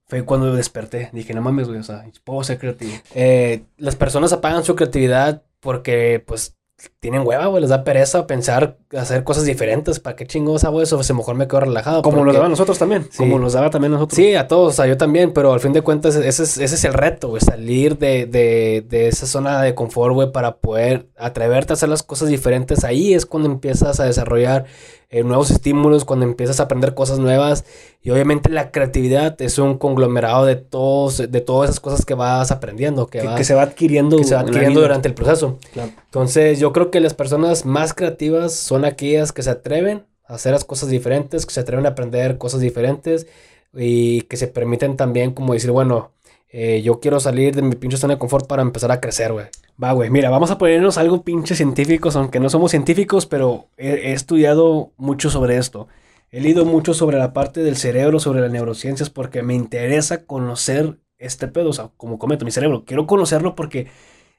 Fue 0.06 0.24
cuando 0.24 0.54
desperté. 0.54 1.10
Dije, 1.12 1.34
no 1.34 1.42
mames, 1.42 1.68
güey, 1.68 1.80
o 1.80 1.82
sea, 1.82 2.06
puedo 2.24 2.42
ser 2.42 2.58
creativo. 2.58 2.92
Eh, 3.14 3.64
las 3.76 3.96
personas 3.96 4.32
apagan 4.32 4.64
su 4.64 4.74
creatividad 4.76 5.42
porque, 5.60 6.22
pues, 6.26 6.56
tienen 7.00 7.26
hueva, 7.26 7.46
güey, 7.46 7.60
les 7.60 7.70
da 7.70 7.84
pereza 7.84 8.26
pensar, 8.26 8.78
hacer 8.96 9.24
cosas 9.24 9.44
diferentes. 9.44 10.00
¿Para 10.00 10.16
qué 10.16 10.26
chingosa, 10.26 10.68
güey? 10.68 10.84
Eso, 10.84 11.02
se 11.02 11.14
mejor 11.14 11.34
me 11.34 11.48
quedo 11.48 11.60
relajado. 11.60 12.02
Como 12.02 12.24
nos 12.24 12.34
daba 12.34 12.46
a 12.46 12.48
nosotros 12.48 12.78
también. 12.78 13.08
Como 13.16 13.38
nos 13.38 13.52
daba 13.52 13.70
también 13.70 13.92
a 13.92 13.96
nosotros. 13.96 14.16
Sí, 14.16 14.34
a 14.34 14.48
todos, 14.48 14.72
o 14.72 14.76
sea, 14.76 14.86
yo 14.86 14.96
también, 14.96 15.32
pero 15.32 15.52
al 15.52 15.60
fin 15.60 15.72
de 15.72 15.82
cuentas, 15.82 16.16
ese 16.16 16.42
es, 16.42 16.58
ese 16.58 16.74
es 16.74 16.84
el 16.84 16.94
reto, 16.94 17.28
güey, 17.28 17.40
salir 17.40 17.98
de, 17.98 18.26
de, 18.26 18.84
de 18.88 19.08
esa 19.08 19.26
zona 19.26 19.62
de 19.62 19.74
confort, 19.74 20.14
güey, 20.14 20.32
para 20.32 20.56
poder 20.56 21.08
atreverte 21.16 21.72
a 21.72 21.74
hacer 21.74 21.88
las 21.88 22.02
cosas 22.02 22.28
diferentes. 22.28 22.84
Ahí 22.84 23.14
es 23.14 23.26
cuando 23.26 23.48
empiezas 23.48 24.00
a 24.00 24.04
desarrollar 24.04 24.66
eh, 25.12 25.22
nuevos 25.24 25.50
estímulos, 25.50 26.06
cuando 26.06 26.24
empiezas 26.24 26.58
a 26.58 26.64
aprender 26.64 26.94
cosas 26.94 27.18
nuevas. 27.18 27.66
Y 28.02 28.10
obviamente 28.10 28.48
la 28.48 28.70
creatividad 28.70 29.40
es 29.42 29.58
un 29.58 29.76
conglomerado 29.76 30.46
de 30.46 30.56
todos, 30.56 31.18
de 31.18 31.40
todas 31.42 31.68
esas 31.68 31.80
cosas 31.80 32.06
que 32.06 32.14
vas 32.14 32.50
aprendiendo. 32.50 33.06
Que, 33.06 33.20
que, 33.36 33.44
se 33.44 33.54
va 33.54 33.62
adquiriendo. 33.62 34.16
Que 34.16 34.24
se 34.24 34.34
va 34.34 34.40
adquiriendo 34.40 34.80
durante 34.80 35.08
el 35.08 35.14
proceso. 35.14 35.58
Entonces 35.76 36.58
yo 36.58 36.72
creo 36.72 36.90
que 36.90 36.98
las 37.00 37.12
personas 37.12 37.66
más 37.66 37.92
creativas 37.92 38.54
son 38.54 38.86
aquellas 38.86 39.32
que 39.32 39.42
se 39.42 39.50
atreven 39.50 40.06
a 40.26 40.34
hacer 40.34 40.52
las 40.52 40.64
cosas 40.64 40.88
diferentes, 40.88 41.44
que 41.44 41.52
se 41.52 41.60
atreven 41.60 41.84
a 41.84 41.90
aprender 41.90 42.38
cosas 42.38 42.60
diferentes 42.60 43.26
y 43.74 44.22
que 44.22 44.38
se 44.38 44.48
permiten 44.48 44.96
también 44.96 45.32
como 45.32 45.52
decir, 45.52 45.70
bueno, 45.72 46.12
eh, 46.54 46.82
yo 46.82 47.00
quiero 47.00 47.18
salir 47.18 47.56
de 47.56 47.62
mi 47.62 47.74
pinche 47.76 47.96
zona 47.96 48.14
de 48.14 48.18
confort 48.18 48.46
para 48.46 48.60
empezar 48.60 48.92
a 48.92 49.00
crecer, 49.00 49.32
güey. 49.32 49.46
Va, 49.82 49.92
güey, 49.92 50.10
mira, 50.10 50.28
vamos 50.28 50.50
a 50.50 50.58
ponernos 50.58 50.98
algo 50.98 51.24
pinche 51.24 51.56
científicos, 51.56 52.14
aunque 52.14 52.40
no 52.40 52.50
somos 52.50 52.70
científicos, 52.70 53.24
pero 53.24 53.68
he, 53.78 54.12
estudiado 54.12 54.92
mucho 54.98 55.30
sobre 55.30 55.56
esto. 55.56 55.88
He 56.30 56.42
leído 56.42 56.66
mucho 56.66 56.92
sobre 56.92 57.16
la 57.18 57.32
parte 57.32 57.62
del 57.62 57.76
cerebro, 57.76 58.20
sobre 58.20 58.42
las 58.42 58.52
neurociencias, 58.52 59.08
porque 59.08 59.42
me 59.42 59.54
interesa 59.54 60.26
conocer 60.26 60.98
este 61.16 61.48
pedo, 61.48 61.70
o 61.70 61.72
sea, 61.72 61.90
como 61.96 62.18
comento, 62.18 62.44
mi 62.44 62.50
cerebro. 62.50 62.84
Quiero 62.84 63.06
conocerlo 63.06 63.54
porque 63.54 63.88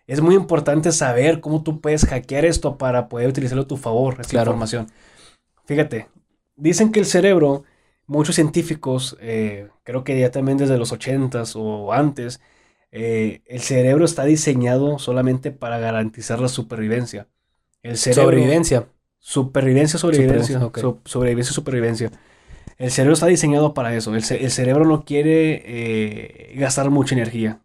es 0.06 0.22
muy 0.22 0.36
importante 0.36 0.92
saber 0.92 1.40
cómo 1.40 1.64
tú 1.64 1.82
puedes 1.82 2.06
hackear 2.06 2.46
esto 2.46 2.78
para 2.78 3.10
poder 3.10 3.30
utilizarlo 3.30 3.64
a 3.64 3.68
tu 3.68 3.78
favor, 3.78 4.18
esta 4.20 4.38
información. 4.38 4.88
Fíjate, 5.66 6.10
dicen 6.56 6.92
que 6.92 7.00
el 7.00 7.08
cerebro, 7.08 7.64
muchos 8.08 8.36
científicos, 8.36 9.18
eh, 9.22 9.70
creo 9.84 10.04
que 10.04 10.20
ya 10.20 10.32
también 10.32 10.58
desde 10.58 10.78
los 10.78 10.92
80s 10.92 11.56
o 11.56 11.94
antes, 11.94 12.42
eh, 12.96 13.42
el 13.48 13.62
cerebro 13.62 14.06
está 14.06 14.24
diseñado 14.24 15.00
solamente 15.00 15.50
para 15.50 15.80
garantizar 15.80 16.40
la 16.40 16.48
supervivencia. 16.48 17.28
El 17.82 17.98
cerebro, 17.98 18.26
sobrevivencia. 18.26 18.88
Supervivencia, 19.18 19.98
sobrevivencia. 19.98 20.60
sobrevivencia, 21.06 21.54
supervivencia. 21.54 22.12
El 22.78 22.92
cerebro 22.92 23.14
está 23.14 23.26
diseñado 23.26 23.74
para 23.74 23.96
eso. 23.96 24.14
El, 24.14 24.24
cerebro 24.24 24.86
no 24.86 25.06
quiere 25.06 25.64
eh, 25.66 26.54
gastar 26.56 26.92
mucha 26.92 27.16
energía. 27.16 27.62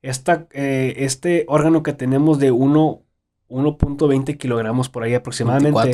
Eh, 0.00 0.94
este 0.96 1.44
órgano 1.48 1.82
que 1.82 1.92
tenemos 1.92 2.38
de 2.38 2.52
1.20 2.52 4.38
kilogramos 4.38 4.88
por 4.88 5.02
ahí 5.02 5.12
aproximadamente. 5.12 5.90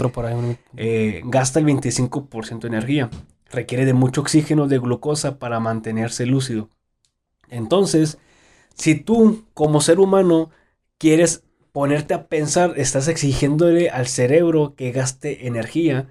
gasta 1.24 1.58
el 1.58 1.66
25% 1.66 2.60
de 2.60 2.68
energía. 2.68 3.10
Requiere 3.50 3.84
de 3.84 3.94
mucho 3.94 4.20
oxígeno 4.20 4.68
de 4.68 4.78
glucosa 4.78 5.38
para 5.38 5.60
mantenerse 5.60 6.26
lúcido. 6.26 6.68
Entonces, 7.48 8.18
si 8.74 8.94
tú 8.94 9.44
como 9.54 9.80
ser 9.80 10.00
humano 10.00 10.50
quieres 10.98 11.44
ponerte 11.72 12.14
a 12.14 12.26
pensar, 12.26 12.74
estás 12.76 13.08
exigiéndole 13.08 13.90
al 13.90 14.06
cerebro 14.06 14.74
que 14.76 14.92
gaste 14.92 15.46
energía 15.46 16.08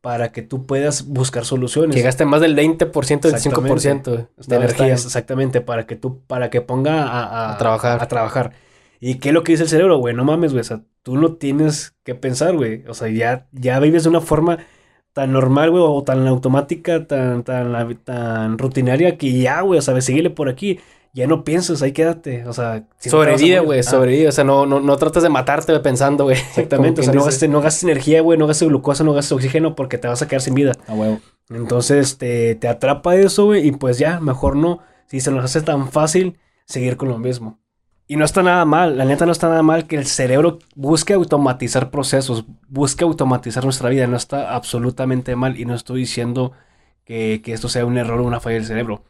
para 0.00 0.32
que 0.32 0.42
tú 0.42 0.66
puedas 0.66 1.06
buscar 1.06 1.44
soluciones. 1.44 1.96
Que 1.96 2.02
gaste 2.02 2.24
más 2.24 2.40
del 2.40 2.56
20% 2.56 3.20
del 3.20 3.34
5% 3.34 4.28
de 4.46 4.56
energía. 4.56 4.92
Exactamente, 4.92 5.60
para 5.60 5.86
que 5.86 5.96
tú, 5.96 6.20
para 6.26 6.50
que 6.50 6.60
ponga 6.60 7.50
a, 7.52 7.58
trabajar. 7.58 8.02
A 8.02 8.08
trabajar. 8.08 8.52
¿Y 9.00 9.16
qué 9.16 9.28
es 9.28 9.34
lo 9.34 9.44
que 9.44 9.52
dice 9.52 9.64
el 9.64 9.68
cerebro, 9.68 9.98
güey? 9.98 10.14
No 10.14 10.24
mames, 10.24 10.52
güey. 10.52 10.60
O 10.60 10.64
sea, 10.64 10.82
tú 11.02 11.16
no 11.16 11.34
tienes 11.34 11.94
que 12.04 12.14
pensar, 12.14 12.54
güey. 12.54 12.84
O 12.88 12.94
sea, 12.94 13.08
ya, 13.08 13.46
ya 13.52 13.78
vives 13.80 14.04
de 14.04 14.08
una 14.08 14.20
forma 14.20 14.58
tan 15.12 15.32
normal, 15.32 15.70
güey, 15.70 15.82
o 15.86 16.02
tan 16.02 16.26
automática, 16.26 17.06
tan, 17.06 17.42
tan, 17.44 17.96
tan 18.04 18.58
rutinaria 18.58 19.18
que 19.18 19.32
ya, 19.32 19.60
güey, 19.62 19.78
o 19.78 19.82
sea, 19.82 20.00
seguirle 20.00 20.30
por 20.30 20.48
aquí 20.48 20.78
ya 21.18 21.26
no 21.26 21.42
piensas, 21.42 21.82
ahí 21.82 21.92
quédate. 21.92 22.46
O 22.46 22.52
sea, 22.52 22.86
sobrevive, 22.98 23.60
güey, 23.60 23.82
sobrevive. 23.82 24.28
O 24.28 24.32
sea, 24.32 24.44
no, 24.44 24.66
no, 24.66 24.80
no 24.80 24.96
trates 24.96 25.22
de 25.22 25.28
matarte 25.28 25.78
pensando, 25.80 26.24
güey. 26.24 26.36
Exactamente. 26.48 27.00
o 27.00 27.04
sea, 27.04 27.12
no 27.12 27.24
gastes, 27.24 27.50
no 27.50 27.60
gastes 27.60 27.82
energía, 27.84 28.20
güey, 28.20 28.38
no 28.38 28.46
gastes 28.46 28.68
glucosa, 28.68 29.04
no 29.04 29.12
gastes 29.12 29.32
oxígeno 29.32 29.74
porque 29.74 29.98
te 29.98 30.06
vas 30.08 30.22
a 30.22 30.28
quedar 30.28 30.42
sin 30.42 30.54
vida. 30.54 30.72
A 30.86 30.94
huevo. 30.94 31.20
Entonces 31.50 32.18
te, 32.18 32.54
te 32.54 32.68
atrapa 32.68 33.16
eso, 33.16 33.46
güey, 33.46 33.66
y 33.66 33.72
pues 33.72 33.98
ya, 33.98 34.20
mejor 34.20 34.56
no. 34.56 34.80
Si 35.06 35.20
se 35.20 35.30
nos 35.30 35.44
hace 35.44 35.62
tan 35.62 35.90
fácil, 35.90 36.38
seguir 36.66 36.96
con 36.96 37.08
lo 37.08 37.18
mismo. 37.18 37.58
Y 38.10 38.16
no 38.16 38.24
está 38.24 38.42
nada 38.42 38.64
mal, 38.64 38.96
la 38.96 39.04
neta 39.04 39.26
no 39.26 39.32
está 39.32 39.50
nada 39.50 39.62
mal 39.62 39.86
que 39.86 39.96
el 39.96 40.06
cerebro 40.06 40.58
busque 40.74 41.12
automatizar 41.12 41.90
procesos, 41.90 42.46
busque 42.66 43.04
automatizar 43.04 43.64
nuestra 43.64 43.90
vida, 43.90 44.06
no 44.06 44.16
está 44.16 44.54
absolutamente 44.54 45.36
mal 45.36 45.60
y 45.60 45.66
no 45.66 45.74
estoy 45.74 46.00
diciendo 46.00 46.52
que, 47.04 47.42
que 47.44 47.52
esto 47.52 47.68
sea 47.68 47.84
un 47.84 47.98
error 47.98 48.20
o 48.20 48.24
una 48.24 48.40
falla 48.40 48.54
del 48.56 48.64
cerebro. 48.64 49.04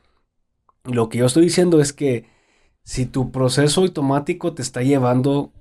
Lo 0.82 1.08
que 1.08 1.18
yo 1.18 1.26
estoy 1.26 1.44
diciendo 1.44 1.80
es 1.80 1.92
que 1.92 2.26
si 2.82 3.06
tu 3.06 3.30
proceso 3.30 3.82
automático 3.82 4.54
te 4.54 4.62
está 4.62 4.82
llevando 4.82 5.52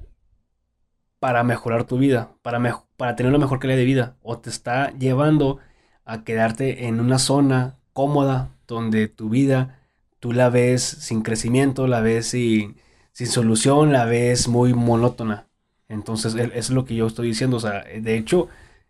para 1.19 1.43
mejorar 1.43 1.83
tu 1.83 1.99
vida, 1.99 2.31
para, 2.41 2.59
para 2.97 3.15
tener 3.15 3.29
una 3.29 3.39
mejor 3.39 3.59
calidad 3.59 3.77
de 3.77 3.85
vida, 3.85 4.15
o 4.23 4.39
te 4.39 4.49
está 4.49 4.91
llevando 4.97 5.59
a 6.05 6.23
quedarte 6.23 6.87
en 6.87 6.99
una 6.99 7.19
zona 7.19 7.77
cómoda 7.93 8.49
donde 8.67 9.07
tu 9.07 9.29
vida 9.29 9.79
tú 10.19 10.33
la 10.33 10.49
ves 10.49 10.81
sin 10.81 11.21
crecimiento, 11.21 11.85
la 11.85 12.01
ves 12.01 12.29
sin, 12.29 12.77
sin 13.17 13.25
solución, 13.25 13.91
la 13.91 14.05
ves 14.05 14.47
muy 14.47 14.75
monótona. 14.75 15.47
Entonces, 15.89 16.35
es 16.35 16.69
lo 16.69 16.85
que 16.85 16.93
yo 16.93 17.07
estoy 17.07 17.29
diciendo. 17.29 17.57
O 17.57 17.59
sea, 17.59 17.83
de 17.83 18.15
hecho, 18.15 18.47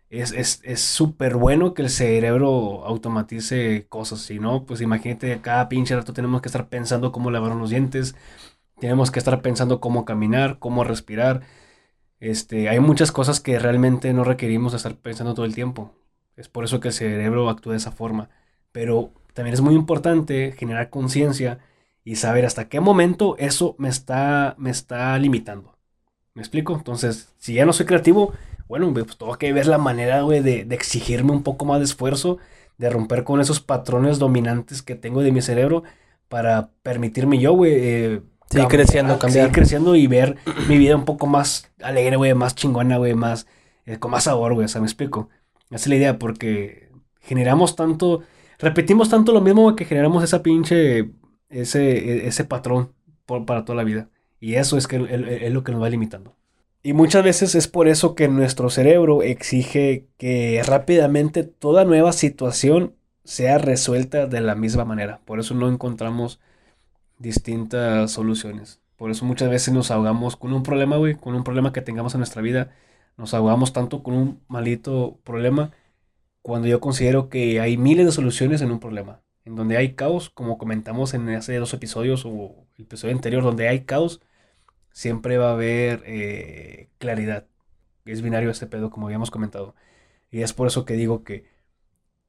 es 0.10 0.82
súper 0.82 1.38
bueno 1.38 1.74
que 1.74 1.84
el 1.84 1.90
cerebro 1.90 2.84
automatice 2.86 3.86
cosas. 3.88 4.20
Si 4.20 4.38
no, 4.40 4.66
pues 4.66 4.82
imagínate, 4.82 5.40
cada 5.40 5.70
pinche 5.70 5.96
rato 5.96 6.12
tenemos 6.12 6.42
que 6.42 6.50
estar 6.50 6.68
pensando 6.68 7.14
cómo 7.14 7.32
lavar 7.32 7.56
los 7.56 7.70
dientes, 7.70 8.16
tenemos 8.82 9.12
que 9.12 9.20
estar 9.20 9.42
pensando 9.42 9.80
cómo 9.80 10.04
caminar, 10.04 10.60
cómo 10.60 10.84
respirar. 10.84 11.44
Este, 12.20 12.68
hay 12.68 12.82
muchas 12.82 13.14
cosas 13.14 13.40
que 13.40 13.60
realmente 13.60 14.14
no 14.14 14.26
requerimos 14.26 14.74
estar 14.74 14.96
pensando 14.98 15.36
todo 15.36 15.46
el 15.46 15.56
tiempo. 15.56 15.94
Es 16.36 16.50
por 16.50 16.66
eso 16.66 16.82
que 16.82 16.90
el 16.90 16.94
cerebro 16.94 17.50
actúa 17.50 17.74
de 17.74 17.78
esa 17.78 17.94
forma. 17.94 18.30
Pero 18.74 19.12
también 19.34 19.54
es 19.54 19.62
muy 19.62 19.76
importante 19.76 20.52
generar 20.52 20.90
conciencia 20.90 21.60
y 22.08 22.16
saber 22.16 22.46
hasta 22.46 22.70
qué 22.70 22.80
momento 22.80 23.36
eso 23.38 23.76
me 23.78 23.90
está, 23.90 24.56
me 24.58 24.70
está 24.70 25.20
limitando. 25.20 25.76
¿Me 26.36 26.42
explico? 26.42 26.74
Entonces, 26.74 27.34
si 27.38 27.56
ya 27.56 27.66
no 27.66 27.74
soy 27.74 27.86
creativo, 27.86 28.32
bueno, 28.70 28.94
pues 28.94 29.18
tengo 29.18 29.38
que 29.38 29.52
ver 29.52 29.68
la 29.68 29.78
manera, 29.78 30.22
güey, 30.22 30.40
de, 30.40 30.62
exigirme 30.72 31.34
un 31.34 31.44
poco 31.44 31.66
más 31.66 31.80
de 31.80 31.84
esfuerzo, 31.84 32.38
de 32.78 32.90
romper 32.90 33.26
con 33.26 33.42
esos 33.42 33.60
patrones 33.60 34.20
dominantes 34.20 34.82
que 34.82 34.96
tengo 34.96 35.22
de 35.22 35.34
mi 35.34 35.42
cerebro 35.42 35.84
para 36.30 36.70
permitirme 36.82 37.40
yo, 37.40 37.52
güey, 37.52 37.74
eh, 37.76 38.22
seguir 38.50 38.70
creciendo, 38.70 39.20
cambiar. 39.20 39.48
Seguir 39.48 39.52
creciendo 39.52 39.94
y 39.98 40.08
ver 40.08 40.38
mi 40.70 40.78
vida 40.78 40.96
un 40.96 41.04
poco 41.04 41.28
más 41.28 41.74
alegre, 41.84 42.16
güey, 42.16 42.34
más 42.34 42.56
chingona, 42.56 42.96
güey, 42.96 43.16
más, 43.16 43.48
eh, 43.86 44.00
con 44.00 44.12
más 44.12 44.24
sabor, 44.24 44.54
güey, 44.54 44.64
o 44.64 44.70
sea, 44.70 44.80
me 44.80 44.88
explico. 44.88 45.28
Esa 45.72 45.76
es 45.76 45.88
la 45.88 45.96
idea, 45.96 46.20
porque 46.20 46.90
generamos 47.20 47.76
tanto, 47.76 48.22
repetimos 48.60 49.10
tanto 49.10 49.34
lo 49.34 49.42
mismo, 49.42 49.76
que 49.76 49.84
generamos 49.84 50.24
esa 50.24 50.42
pinche, 50.42 51.12
ese, 51.50 51.98
e, 51.98 52.28
ese 52.28 52.44
patrón 52.46 52.94
para 53.26 53.66
toda 53.66 53.76
la 53.76 53.84
vida. 53.84 54.10
Y 54.40 54.56
eso 54.56 54.78
es, 54.78 54.88
que, 54.88 54.98
es 55.42 55.52
lo 55.52 55.64
que 55.64 55.72
nos 55.72 55.82
va 55.82 55.90
limitando. 55.90 56.36
Y 56.84 56.94
muchas 56.94 57.24
veces 57.24 57.56
es 57.56 57.68
por 57.68 57.88
eso 57.88 58.16
que 58.16 58.28
nuestro 58.28 58.70
cerebro 58.70 59.24
exige 59.24 60.08
que 60.18 60.62
rápidamente 60.66 61.44
toda 61.44 61.86
nueva 61.86 62.14
situación 62.14 62.94
sea 63.24 63.58
resuelta 63.58 64.28
de 64.28 64.42
la 64.42 64.56
misma 64.56 64.86
manera. 64.86 65.20
Por 65.26 65.40
eso 65.40 65.54
no 65.54 65.70
encontramos 65.70 66.40
distintas 67.20 68.12
soluciones. 68.12 68.80
Por 68.96 69.12
eso 69.12 69.26
muchas 69.26 69.50
veces 69.50 69.74
nos 69.74 69.92
ahogamos 69.92 70.38
con 70.38 70.54
un 70.54 70.64
problema, 70.64 70.98
güey, 70.98 71.16
con 71.16 71.36
un 71.36 71.44
problema 71.44 71.74
que 71.74 71.82
tengamos 71.82 72.14
en 72.14 72.20
nuestra 72.20 72.42
vida. 72.42 72.72
Nos 73.18 73.34
ahogamos 73.34 73.74
tanto 73.74 74.04
con 74.04 74.14
un 74.14 74.42
malito 74.48 75.20
problema 75.24 75.72
cuando 76.42 76.68
yo 76.68 76.80
considero 76.80 77.30
que 77.30 77.60
hay 77.60 77.78
miles 77.78 78.06
de 78.06 78.12
soluciones 78.12 78.62
en 78.62 78.72
un 78.72 78.80
problema. 78.80 79.22
En 79.48 79.56
donde 79.56 79.78
hay 79.78 79.94
caos, 79.94 80.30
como 80.30 80.58
comentamos 80.58 81.14
en 81.14 81.30
hace 81.30 81.56
dos 81.56 81.74
episodios 81.74 82.26
o 82.26 82.66
el 82.78 82.84
episodio 82.84 83.16
anterior, 83.16 83.42
donde 83.42 83.70
hay 83.70 83.86
caos, 83.86 84.20
siempre 84.92 85.38
va 85.38 85.52
a 85.52 85.54
haber 85.54 86.04
eh, 86.06 86.90
claridad. 86.98 87.46
Es 88.04 88.22
binario 88.22 88.52
este 88.52 88.68
pedo, 88.68 88.90
como 88.90 89.08
habíamos 89.08 89.32
comentado. 89.32 89.74
Y 90.32 90.42
es 90.42 90.52
por 90.52 90.68
eso 90.68 90.84
que 90.84 90.96
digo 90.96 91.24
que 91.24 91.46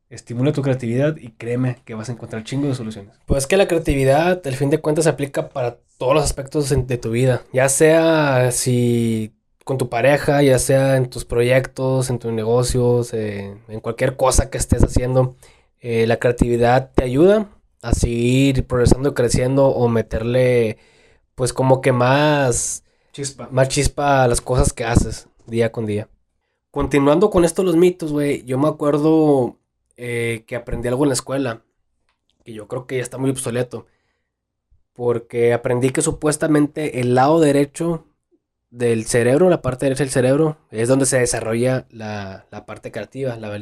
estimula 0.09 0.53
tu 0.53 0.63
creatividad 0.63 1.17
y 1.17 1.33
créeme 1.33 1.79
que 1.85 1.95
vas 1.95 2.09
a 2.09 2.13
encontrar 2.13 2.45
chingo 2.45 2.69
de 2.69 2.77
soluciones. 2.77 3.19
Pues 3.27 3.49
que 3.49 3.57
la 3.57 3.67
creatividad, 3.67 4.41
al 4.47 4.55
fin 4.55 4.71
de 4.71 4.79
cuentas, 4.79 5.03
se 5.03 5.11
aplica 5.11 5.49
para 5.49 5.79
todos 5.99 6.15
los 6.15 6.23
aspectos 6.23 6.69
de 6.69 6.99
tu 6.99 7.11
vida. 7.11 7.43
Ya 7.53 7.69
sea 7.69 8.53
si 8.53 9.35
con 9.65 9.77
tu 9.77 9.89
pareja, 9.89 10.41
ya 10.45 10.61
sea 10.61 10.97
en 10.97 11.11
tus 11.11 11.25
proyectos, 11.25 12.11
en 12.11 12.21
tus 12.21 12.33
negocios, 12.33 13.13
en 13.13 13.81
cualquier 13.83 14.15
cosa 14.15 14.51
que 14.51 14.59
estés 14.59 14.85
haciendo. 14.85 15.35
Eh, 15.81 16.07
la 16.07 16.19
creatividad 16.19 16.93
te 16.95 17.05
ayuda 17.05 17.49
a 17.83 17.93
seguir 17.93 18.67
progresando 18.67 19.11
y 19.11 19.15
creciendo 19.15 19.67
o 19.67 19.89
meterle 19.89 20.79
pues 21.35 21.53
como 21.53 21.81
que 21.81 21.93
más 21.93 22.85
chispa. 23.13 23.49
Más 23.53 23.69
chispa 23.69 24.25
a 24.25 24.29
las 24.29 24.41
cosas 24.41 24.73
que 24.73 24.85
haces 24.85 25.29
día 25.47 25.71
con 25.71 25.87
día. 25.87 26.09
Continuando 26.71 27.31
con 27.31 27.45
esto 27.45 27.63
los 27.63 27.77
mitos, 27.77 28.13
güey, 28.13 28.45
yo 28.45 28.59
me 28.59 28.69
acuerdo 28.69 29.59
eh, 29.97 30.45
que 30.47 30.57
aprendí 30.57 30.89
algo 30.89 31.05
en 31.05 31.09
la 31.11 31.15
escuela, 31.15 31.63
que 32.45 32.53
yo 32.53 32.69
creo 32.69 32.87
que 32.87 32.97
ya 32.97 33.03
está 33.03 33.19
muy 33.19 33.31
obsoleto, 33.31 33.87
porque 34.93 35.53
aprendí 35.53 35.91
que 35.91 36.03
supuestamente 36.03 37.01
el 37.01 37.15
lado 37.15 37.41
derecho 37.41 38.05
del 38.71 39.07
cerebro, 39.07 39.49
la 39.49 39.63
parte 39.63 39.87
derecha 39.87 40.05
del 40.05 40.13
cerebro, 40.13 40.59
es 40.71 40.89
donde 40.89 41.07
se 41.07 41.19
desarrolla 41.19 41.87
la, 41.91 42.47
parte 42.67 42.93
creativa, 42.93 43.37
la, 43.37 43.57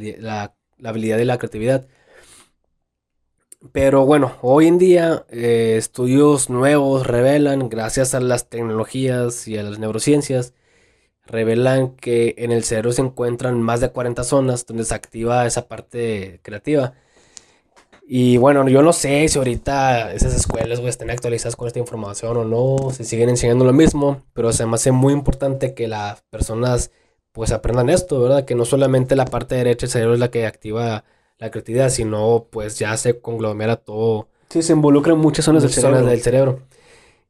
la 0.77 0.89
habilidad 0.89 1.17
de 1.17 1.25
la 1.25 1.37
creatividad. 1.37 1.87
Pero 3.71 4.05
bueno, 4.05 4.33
hoy 4.41 4.67
en 4.67 4.77
día 4.77 5.25
eh, 5.29 5.75
estudios 5.77 6.49
nuevos 6.49 7.07
revelan, 7.07 7.69
gracias 7.69 8.13
a 8.13 8.19
las 8.19 8.49
tecnologías 8.49 9.47
y 9.47 9.57
a 9.57 9.63
las 9.63 9.79
neurociencias, 9.79 10.53
revelan 11.25 11.95
que 11.97 12.35
en 12.37 12.51
el 12.51 12.63
cerebro 12.63 12.93
se 12.93 13.01
encuentran 13.01 13.61
más 13.61 13.81
de 13.81 13.89
40 13.91 14.23
zonas 14.23 14.65
donde 14.65 14.85
se 14.85 14.95
activa 14.95 15.45
esa 15.45 15.67
parte 15.67 16.39
creativa. 16.43 16.93
Y 18.07 18.37
bueno, 18.37 18.67
yo 18.69 18.81
no 18.81 18.93
sé 18.93 19.27
si 19.27 19.37
ahorita 19.37 20.13
esas 20.13 20.33
escuelas 20.35 20.79
están 20.79 21.09
actualizadas 21.09 21.55
con 21.57 21.67
esta 21.67 21.79
información 21.79 22.37
o 22.37 22.45
no, 22.45 22.91
si 22.91 23.03
siguen 23.03 23.29
enseñando 23.29 23.65
lo 23.65 23.73
mismo, 23.73 24.23
pero 24.33 24.53
se 24.53 24.65
me 24.65 24.75
hace 24.75 24.91
muy 24.91 25.13
importante 25.13 25.73
que 25.73 25.87
las 25.87 26.21
personas 26.29 26.91
pues 27.33 27.51
aprendan 27.51 27.89
esto, 27.89 28.21
¿verdad? 28.21 28.45
Que 28.45 28.55
no 28.55 28.65
solamente 28.65 29.15
la 29.15 29.25
parte 29.25 29.55
derecha 29.55 29.85
del 29.87 29.91
cerebro 29.91 30.13
es 30.13 30.19
la 30.19 30.31
que 30.31 30.45
activa 30.47 31.03
la 31.39 31.51
creatividad, 31.51 31.89
sino 31.89 32.47
pues 32.49 32.79
ya 32.79 32.95
se 32.97 33.19
conglomera 33.19 33.75
todo. 33.77 34.27
Sí, 34.49 34.61
se 34.61 34.73
involucran 34.73 35.17
muchas 35.17 35.45
zonas, 35.45 35.63
del, 35.63 35.71
cerebro. 35.71 36.05
del 36.05 36.21
cerebro. 36.21 36.59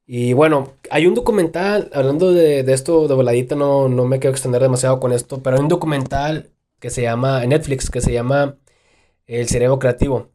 Y 0.05 0.33
bueno, 0.33 0.73
hay 0.89 1.05
un 1.05 1.15
documental, 1.15 1.89
hablando 1.93 2.31
de, 2.31 2.59
esto 2.71 3.07
de 3.09 3.13
voladita, 3.13 3.55
no, 3.55 3.89
no 3.89 4.05
me 4.05 4.19
quiero 4.19 4.31
extender 4.31 4.61
demasiado 4.61 4.99
con 5.01 5.11
esto, 5.11 5.43
pero 5.43 5.57
hay 5.57 5.61
un 5.61 5.67
documental 5.67 6.51
que 6.79 6.89
se 6.89 7.01
llama, 7.01 7.43
en 7.43 7.49
Netflix, 7.49 7.89
que 7.89 8.01
se 8.01 8.13
llama 8.13 8.57
El 9.25 9.49
cerebro 9.49 9.79
creativo, 9.79 10.29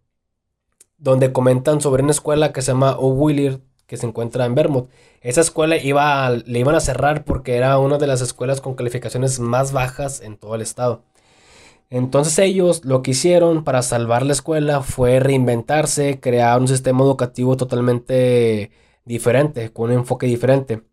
donde 0.98 1.32
comentan 1.32 1.80
sobre 1.80 2.02
una 2.02 2.12
escuela 2.12 2.52
que 2.52 2.60
se 2.62 2.72
llama 2.72 2.98
O'Wheeler, 2.98 3.60
que 3.86 3.96
se 3.96 4.06
encuentra 4.06 4.44
en 4.44 4.54
Vermont. 4.54 4.90
Esa 5.22 5.40
escuela 5.40 5.76
iba, 5.76 6.30
le 6.30 6.58
iban 6.58 6.74
a 6.74 6.80
cerrar 6.80 7.24
porque 7.24 7.56
era 7.56 7.78
una 7.78 7.98
de 7.98 8.06
las 8.06 8.20
escuelas 8.20 8.60
con 8.60 8.74
calificaciones 8.74 9.40
más 9.40 9.72
bajas 9.72 10.20
en 10.20 10.36
todo 10.36 10.54
el 10.54 10.60
estado. 10.62 11.02
Entonces 11.92 12.38
ellos 12.38 12.86
lo 12.86 13.02
que 13.02 13.10
hicieron 13.10 13.64
para 13.64 13.82
salvar 13.82 14.24
la 14.24 14.32
escuela 14.32 14.80
fue 14.80 15.20
reinventarse, 15.20 16.20
crear 16.20 16.58
un 16.58 16.66
sistema 16.66 17.04
educativo 17.04 17.58
totalmente 17.58 18.70
diferente, 19.04 19.70
con 19.74 19.90
un 19.90 19.98
enfoque 19.98 20.26
diferente. 20.26 20.84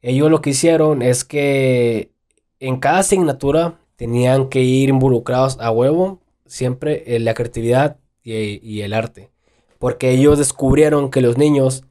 Ellos 0.00 0.30
lo 0.30 0.40
que 0.40 0.50
hicieron 0.50 1.02
es 1.02 1.26
que 1.26 2.12
en 2.58 2.80
cada 2.80 3.00
asignatura 3.00 3.80
tenían 3.96 4.48
que 4.48 4.62
ir 4.62 4.88
involucrados 4.88 5.58
a 5.60 5.70
huevo 5.70 6.22
siempre 6.46 7.16
en 7.16 7.26
la 7.26 7.34
creatividad 7.34 7.98
y, 8.24 8.66
y 8.66 8.80
el 8.80 8.94
arte. 8.94 9.30
Porque 9.78 10.10
ellos 10.10 10.38
descubrieron 10.38 11.10
que 11.10 11.20
los 11.20 11.36
niños 11.36 11.84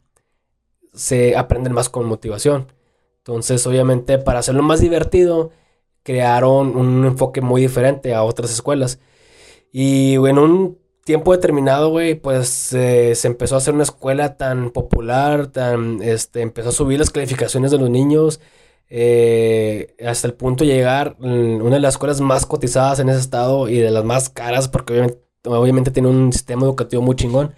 se 0.91 1.37
aprenden 1.37 1.73
más 1.73 1.87
con 1.87 2.07
motivación. 2.07 2.73
Entonces, 3.17 3.67
obviamente, 3.67 4.17
para 4.17 4.39
hacerlo 4.39 4.63
más 4.63 4.81
divertido, 4.81 5.51
crearon 6.09 6.75
un 6.75 7.05
enfoque 7.05 7.39
muy 7.39 7.61
diferente 7.61 8.15
a 8.15 8.23
otras 8.23 8.51
escuelas. 8.51 8.99
Y 9.71 10.15
en 10.15 10.39
un 10.39 10.79
tiempo 11.05 11.33
determinado, 11.33 11.89
güey, 11.91 12.15
pues 12.15 12.49
se 12.49 13.27
empezó 13.27 13.53
a 13.53 13.57
hacer 13.59 13.75
una 13.75 13.83
escuela 13.83 14.35
tan 14.35 14.71
popular, 14.71 15.47
tan, 15.47 16.01
este, 16.01 16.41
empezó 16.41 16.69
a 16.69 16.71
subir 16.71 16.97
las 16.97 17.11
calificaciones 17.11 17.69
de 17.69 17.77
los 17.77 17.91
niños, 17.91 18.39
eh, 18.89 19.95
hasta 20.03 20.27
el 20.27 20.33
punto 20.33 20.63
de 20.63 20.71
llegar 20.71 21.15
mm, 21.19 21.61
una 21.61 21.75
de 21.75 21.79
las 21.81 21.93
escuelas 21.93 22.21
más 22.21 22.47
cotizadas 22.47 22.99
en 22.99 23.09
ese 23.09 23.19
estado 23.19 23.69
y 23.69 23.77
de 23.77 23.91
las 23.91 24.03
más 24.03 24.29
caras, 24.31 24.67
porque 24.67 25.15
obviamente, 25.45 25.91
tiene 25.91 26.09
un 26.09 26.33
sistema 26.33 26.63
educativo 26.63 27.03
muy 27.03 27.15
chingón. 27.15 27.53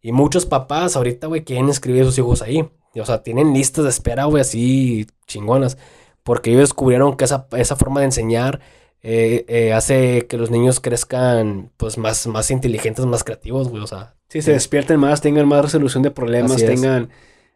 Y 0.00 0.12
muchos 0.12 0.46
papás 0.46 0.96
ahorita, 0.96 1.26
güey, 1.26 1.44
quieren 1.44 1.68
escribir 1.68 2.02
a 2.02 2.06
sus 2.06 2.18
hijos 2.18 2.40
ahí. 2.40 2.66
o 2.98 3.04
sea, 3.04 3.22
tienen 3.22 3.52
listas 3.52 3.84
de 3.84 3.90
espera, 3.90 4.24
güey, 4.24 4.40
así 4.40 5.06
chingonas. 5.26 5.76
Porque 6.22 6.50
ellos 6.50 6.62
descubrieron 6.62 7.16
que 7.16 7.24
esa, 7.24 7.46
esa 7.52 7.76
forma 7.76 8.00
de 8.00 8.06
enseñar 8.06 8.60
eh, 9.02 9.44
eh, 9.48 9.72
hace 9.72 10.26
que 10.26 10.36
los 10.36 10.50
niños 10.50 10.80
crezcan, 10.80 11.70
pues, 11.76 11.98
más, 11.98 12.26
más 12.26 12.50
inteligentes, 12.50 13.06
más 13.06 13.24
creativos, 13.24 13.68
güey. 13.68 13.82
O 13.82 13.86
sea, 13.86 14.14
sí, 14.28 14.42
se 14.42 14.52
despierten 14.52 15.00
más, 15.00 15.20
tengan 15.20 15.48
más 15.48 15.62
resolución 15.62 16.02
de 16.02 16.10
problemas, 16.10 16.56
tengan, 16.56 17.10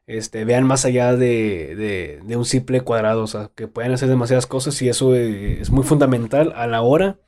este, 0.07 0.45
vean 0.45 0.65
más 0.65 0.85
allá 0.85 1.15
de, 1.15 2.21
de, 2.25 2.37
un 2.37 2.45
simple 2.45 2.81
cuadrado. 2.81 3.23
O 3.23 3.27
sea, 3.27 3.51
que 3.55 3.69
puedan 3.69 3.93
hacer 3.93 4.09
demasiadas 4.09 4.47
cosas 4.47 4.81
y 4.83 4.89
eso 4.89 5.15
eh, 5.15 5.61
es 5.61 5.71
muy 5.71 5.85
fundamental 5.85 6.53
a 6.57 6.67
la 6.67 6.83
hora 6.83 7.19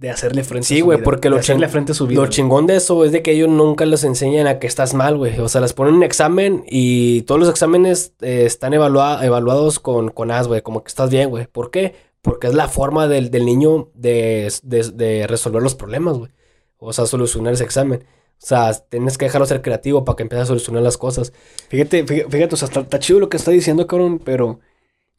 de 0.00 0.08
hacerle 0.08 0.44
frente 0.44 0.66
sí, 0.66 0.76
a 0.76 0.78
su 0.78 0.84
güey, 0.86 1.02
porque 1.02 1.28
lo, 1.28 1.42
frente 1.42 1.92
a 1.92 1.94
su 1.94 2.06
vida, 2.06 2.22
lo 2.22 2.26
chingón 2.28 2.66
de 2.66 2.76
eso 2.76 3.04
es 3.04 3.12
de 3.12 3.20
que 3.20 3.32
ellos 3.32 3.50
nunca 3.50 3.84
les 3.84 4.02
enseñan 4.02 4.46
a 4.46 4.58
que 4.58 4.66
estás 4.66 4.94
mal, 4.94 5.18
güey. 5.18 5.38
O 5.40 5.48
sea, 5.50 5.60
les 5.60 5.74
ponen 5.74 5.92
un 5.92 6.02
examen 6.02 6.64
y 6.66 7.20
todos 7.22 7.38
los 7.38 7.50
exámenes 7.50 8.14
eh, 8.22 8.44
están 8.46 8.72
evaluados 8.72 9.78
con, 9.78 10.08
con 10.08 10.30
as, 10.30 10.48
güey. 10.48 10.62
Como 10.62 10.82
que 10.82 10.88
estás 10.88 11.10
bien, 11.10 11.28
güey. 11.28 11.46
¿Por 11.46 11.70
qué? 11.70 11.94
Porque 12.22 12.46
es 12.46 12.54
la 12.54 12.68
forma 12.68 13.08
del, 13.08 13.30
niño 13.44 13.90
de, 13.92 14.50
de, 14.62 15.26
resolver 15.26 15.62
los 15.62 15.74
problemas, 15.74 16.16
güey. 16.16 16.30
O 16.78 16.94
sea, 16.94 17.04
solucionar 17.04 17.52
ese 17.52 17.64
examen. 17.64 18.02
O 18.42 18.46
sea, 18.46 18.72
tienes 18.72 19.18
que 19.18 19.26
dejarlo 19.26 19.44
ser 19.44 19.60
creativo 19.60 20.06
para 20.06 20.16
que 20.16 20.22
empiece 20.22 20.40
a 20.40 20.46
solucionar 20.46 20.82
las 20.82 20.96
cosas. 20.96 21.34
Fíjate, 21.68 22.06
fíjate, 22.06 22.30
fíjate 22.30 22.54
o 22.54 22.56
sea, 22.56 22.68
está, 22.68 22.80
está 22.80 22.98
chido 23.00 23.20
lo 23.20 23.28
que 23.28 23.36
está 23.36 23.50
diciendo, 23.50 23.86
cabrón, 23.86 24.18
pero 24.18 24.60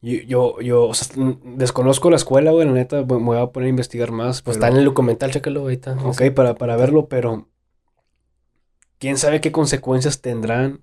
yo, 0.02 0.18
yo, 0.26 0.60
yo 0.60 0.84
o 0.88 0.94
sea, 0.94 1.16
desconozco 1.44 2.10
la 2.10 2.16
escuela, 2.16 2.50
güey, 2.50 2.66
la 2.66 2.72
neta, 2.72 2.96
me 2.96 3.04
voy 3.04 3.38
a 3.38 3.46
poner 3.46 3.68
a 3.68 3.70
investigar 3.70 4.10
más. 4.10 4.42
Pues 4.42 4.56
está 4.56 4.68
en 4.68 4.76
el 4.76 4.84
documental, 4.84 5.30
chécalo 5.30 5.60
ahorita. 5.60 5.96
Ok, 6.04 6.30
para, 6.34 6.56
para 6.56 6.76
verlo, 6.76 7.06
pero 7.06 7.48
quién 8.98 9.16
sabe 9.16 9.40
qué 9.40 9.52
consecuencias 9.52 10.20
tendrán 10.20 10.80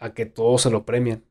a 0.00 0.12
que 0.12 0.26
todo 0.26 0.58
se 0.58 0.70
lo 0.70 0.84
premien. 0.84 1.24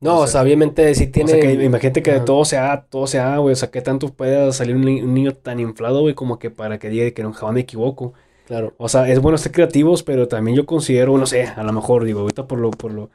No, 0.00 0.20
o 0.20 0.26
sea, 0.26 0.42
obviamente 0.42 0.94
sí 0.94 1.06
tiene. 1.06 1.32
O 1.32 1.34
sea, 1.34 1.42
que 1.42 1.52
imagínate 1.64 2.02
que 2.02 2.12
de 2.12 2.20
todo 2.20 2.44
sea, 2.44 2.86
todo 2.88 3.06
sea, 3.06 3.36
güey. 3.38 3.52
O 3.52 3.56
sea, 3.56 3.70
que 3.70 3.82
tanto 3.82 4.08
pueda 4.12 4.52
salir 4.52 4.76
un, 4.76 4.84
niño 4.84 5.34
tan 5.34 5.60
inflado, 5.60 6.00
güey, 6.00 6.14
como 6.14 6.38
que 6.38 6.50
para 6.50 6.78
que 6.78 6.88
diga 6.88 7.10
que 7.10 7.22
no, 7.22 7.32
jamás 7.34 7.54
me 7.54 7.60
equivoco. 7.60 8.14
Claro. 8.46 8.74
O 8.78 8.88
sea, 8.88 9.08
es 9.08 9.20
bueno 9.20 9.36
ser 9.36 9.52
creativos, 9.52 10.02
pero 10.02 10.28
también 10.28 10.56
yo 10.56 10.64
considero, 10.66 11.16
no 11.18 11.26
sé, 11.26 11.44
a 11.44 11.62
lo 11.62 11.72
mejor, 11.72 12.04
digo, 12.04 12.20
ahorita 12.20 12.46
por 12.46 12.58
lo, 12.58 12.70
por 12.70 12.92
lo, 12.92 13.10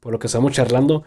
por 0.00 0.12
lo 0.12 0.18
que 0.18 0.26
estamos 0.26 0.52
charlando, 0.52 1.04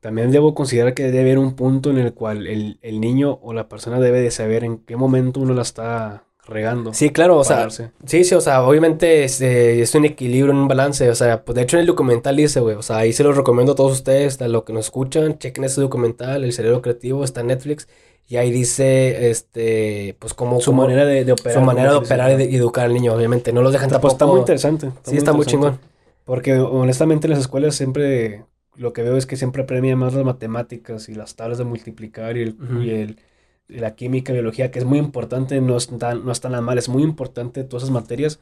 también 0.00 0.30
debo 0.30 0.54
considerar 0.54 0.94
que 0.94 1.04
debe 1.04 1.20
haber 1.20 1.38
un 1.38 1.54
punto 1.54 1.90
en 1.90 1.98
el 1.98 2.14
cual 2.14 2.46
el, 2.46 3.00
niño 3.00 3.38
o 3.42 3.52
la 3.52 3.68
persona 3.68 3.98
debe 4.00 4.20
de 4.20 4.30
saber 4.30 4.64
en 4.64 4.78
qué 4.78 4.96
momento 4.96 5.40
uno 5.40 5.54
la 5.54 5.62
está 5.62 6.24
regando. 6.46 6.94
Sí, 6.94 7.10
claro, 7.10 7.36
o 7.36 7.44
sea, 7.44 7.68
sí, 7.70 8.24
sí, 8.24 8.34
o 8.34 8.40
sea, 8.40 8.62
obviamente 8.62 9.24
es, 9.24 9.40
eh, 9.40 9.82
es, 9.82 9.94
un 9.94 10.04
equilibrio, 10.04 10.54
un 10.54 10.68
balance, 10.68 11.10
o 11.10 11.14
sea, 11.14 11.44
pues 11.44 11.56
de 11.56 11.62
hecho 11.62 11.76
en 11.76 11.82
el 11.82 11.86
documental 11.86 12.36
dice, 12.36 12.60
güey, 12.60 12.76
o 12.76 12.82
sea, 12.82 12.98
ahí 12.98 13.12
se 13.12 13.22
los 13.22 13.36
recomiendo 13.36 13.72
a 13.72 13.74
todos 13.74 13.92
ustedes, 13.92 14.40
a 14.40 14.48
los 14.48 14.64
que 14.64 14.72
nos 14.72 14.86
escuchan, 14.86 15.38
chequen 15.38 15.64
ese 15.64 15.80
documental, 15.80 16.44
El 16.44 16.52
Cerebro 16.52 16.80
Creativo, 16.80 17.22
está 17.22 17.42
en 17.42 17.48
Netflix, 17.48 17.86
y 18.28 18.36
ahí 18.36 18.50
dice, 18.50 19.30
este, 19.30 20.16
pues 20.18 20.34
cómo... 20.34 20.60
Su 20.60 20.72
manera 20.72 21.06
de, 21.06 21.32
operar. 21.32 21.58
Su 21.58 21.64
manera 21.64 21.90
de 21.92 21.96
operar 21.96 22.40
y, 22.40 22.56
educar 22.56 22.84
al 22.84 22.94
niño, 22.94 23.14
obviamente, 23.14 23.52
no 23.52 23.62
los 23.62 23.72
dejan 23.72 23.88
tampoco... 23.88 24.12
Está 24.12 24.26
muy 24.26 24.40
interesante. 24.40 24.90
sí, 25.02 25.16
está 25.16 25.32
muy 25.32 25.46
chingón. 25.46 25.78
Porque 26.24 26.58
honestamente 26.58 27.26
en 27.26 27.30
las 27.30 27.40
escuelas 27.40 27.74
siempre 27.74 28.44
lo 28.78 28.92
que 28.92 29.02
veo 29.02 29.16
es 29.16 29.26
que 29.26 29.36
siempre 29.36 29.64
premia 29.64 29.96
más 29.96 30.14
las 30.14 30.24
matemáticas 30.24 31.08
y 31.08 31.14
las 31.14 31.34
tablas 31.34 31.58
de 31.58 31.64
multiplicar 31.64 32.36
y, 32.36 32.42
el, 32.42 33.20
la 33.66 33.96
química, 33.96 34.32
biología, 34.32 34.70
que 34.70 34.78
es 34.78 34.84
muy 34.84 34.98
importante, 34.98 35.60
no 35.60 35.76
están, 35.76 36.24
no 36.24 36.30
están 36.30 36.52
nada 36.52 36.62
mal, 36.62 36.78
es 36.78 36.88
muy 36.88 37.02
importante 37.02 37.64
todas 37.64 37.82
esas 37.82 37.92
materias, 37.92 38.40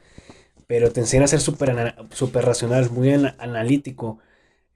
pero 0.67 0.91
te 0.91 0.99
enseña 0.99 1.25
a 1.25 1.27
ser 1.27 1.41
súper 1.41 1.95
super 2.11 2.45
racional, 2.45 2.89
muy 2.91 3.11
analítico. 3.11 4.19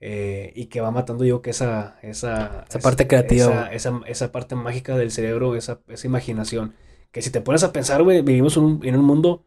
Eh, 0.04 0.52
y 0.56 0.66
que 0.66 0.80
va 0.80 0.90
matando 0.90 1.24
yo 1.24 1.42
que 1.42 1.50
esa, 1.50 1.96
esa, 2.02 2.64
esa 2.68 2.80
parte 2.80 3.06
creativa. 3.06 3.68
Esa, 3.72 4.00
esa, 4.08 4.32
parte 4.32 4.56
mágica 4.56 4.96
del 4.96 5.12
cerebro, 5.12 5.54
esa, 5.54 5.80
esa 5.86 6.08
imaginación. 6.08 6.74
Que 7.12 7.22
si 7.22 7.30
te 7.30 7.40
pones 7.40 7.62
a 7.62 7.72
pensar, 7.72 8.02
güey, 8.02 8.20
vivimos 8.20 8.56
en 8.56 8.96
un 8.96 9.04
mundo, 9.04 9.46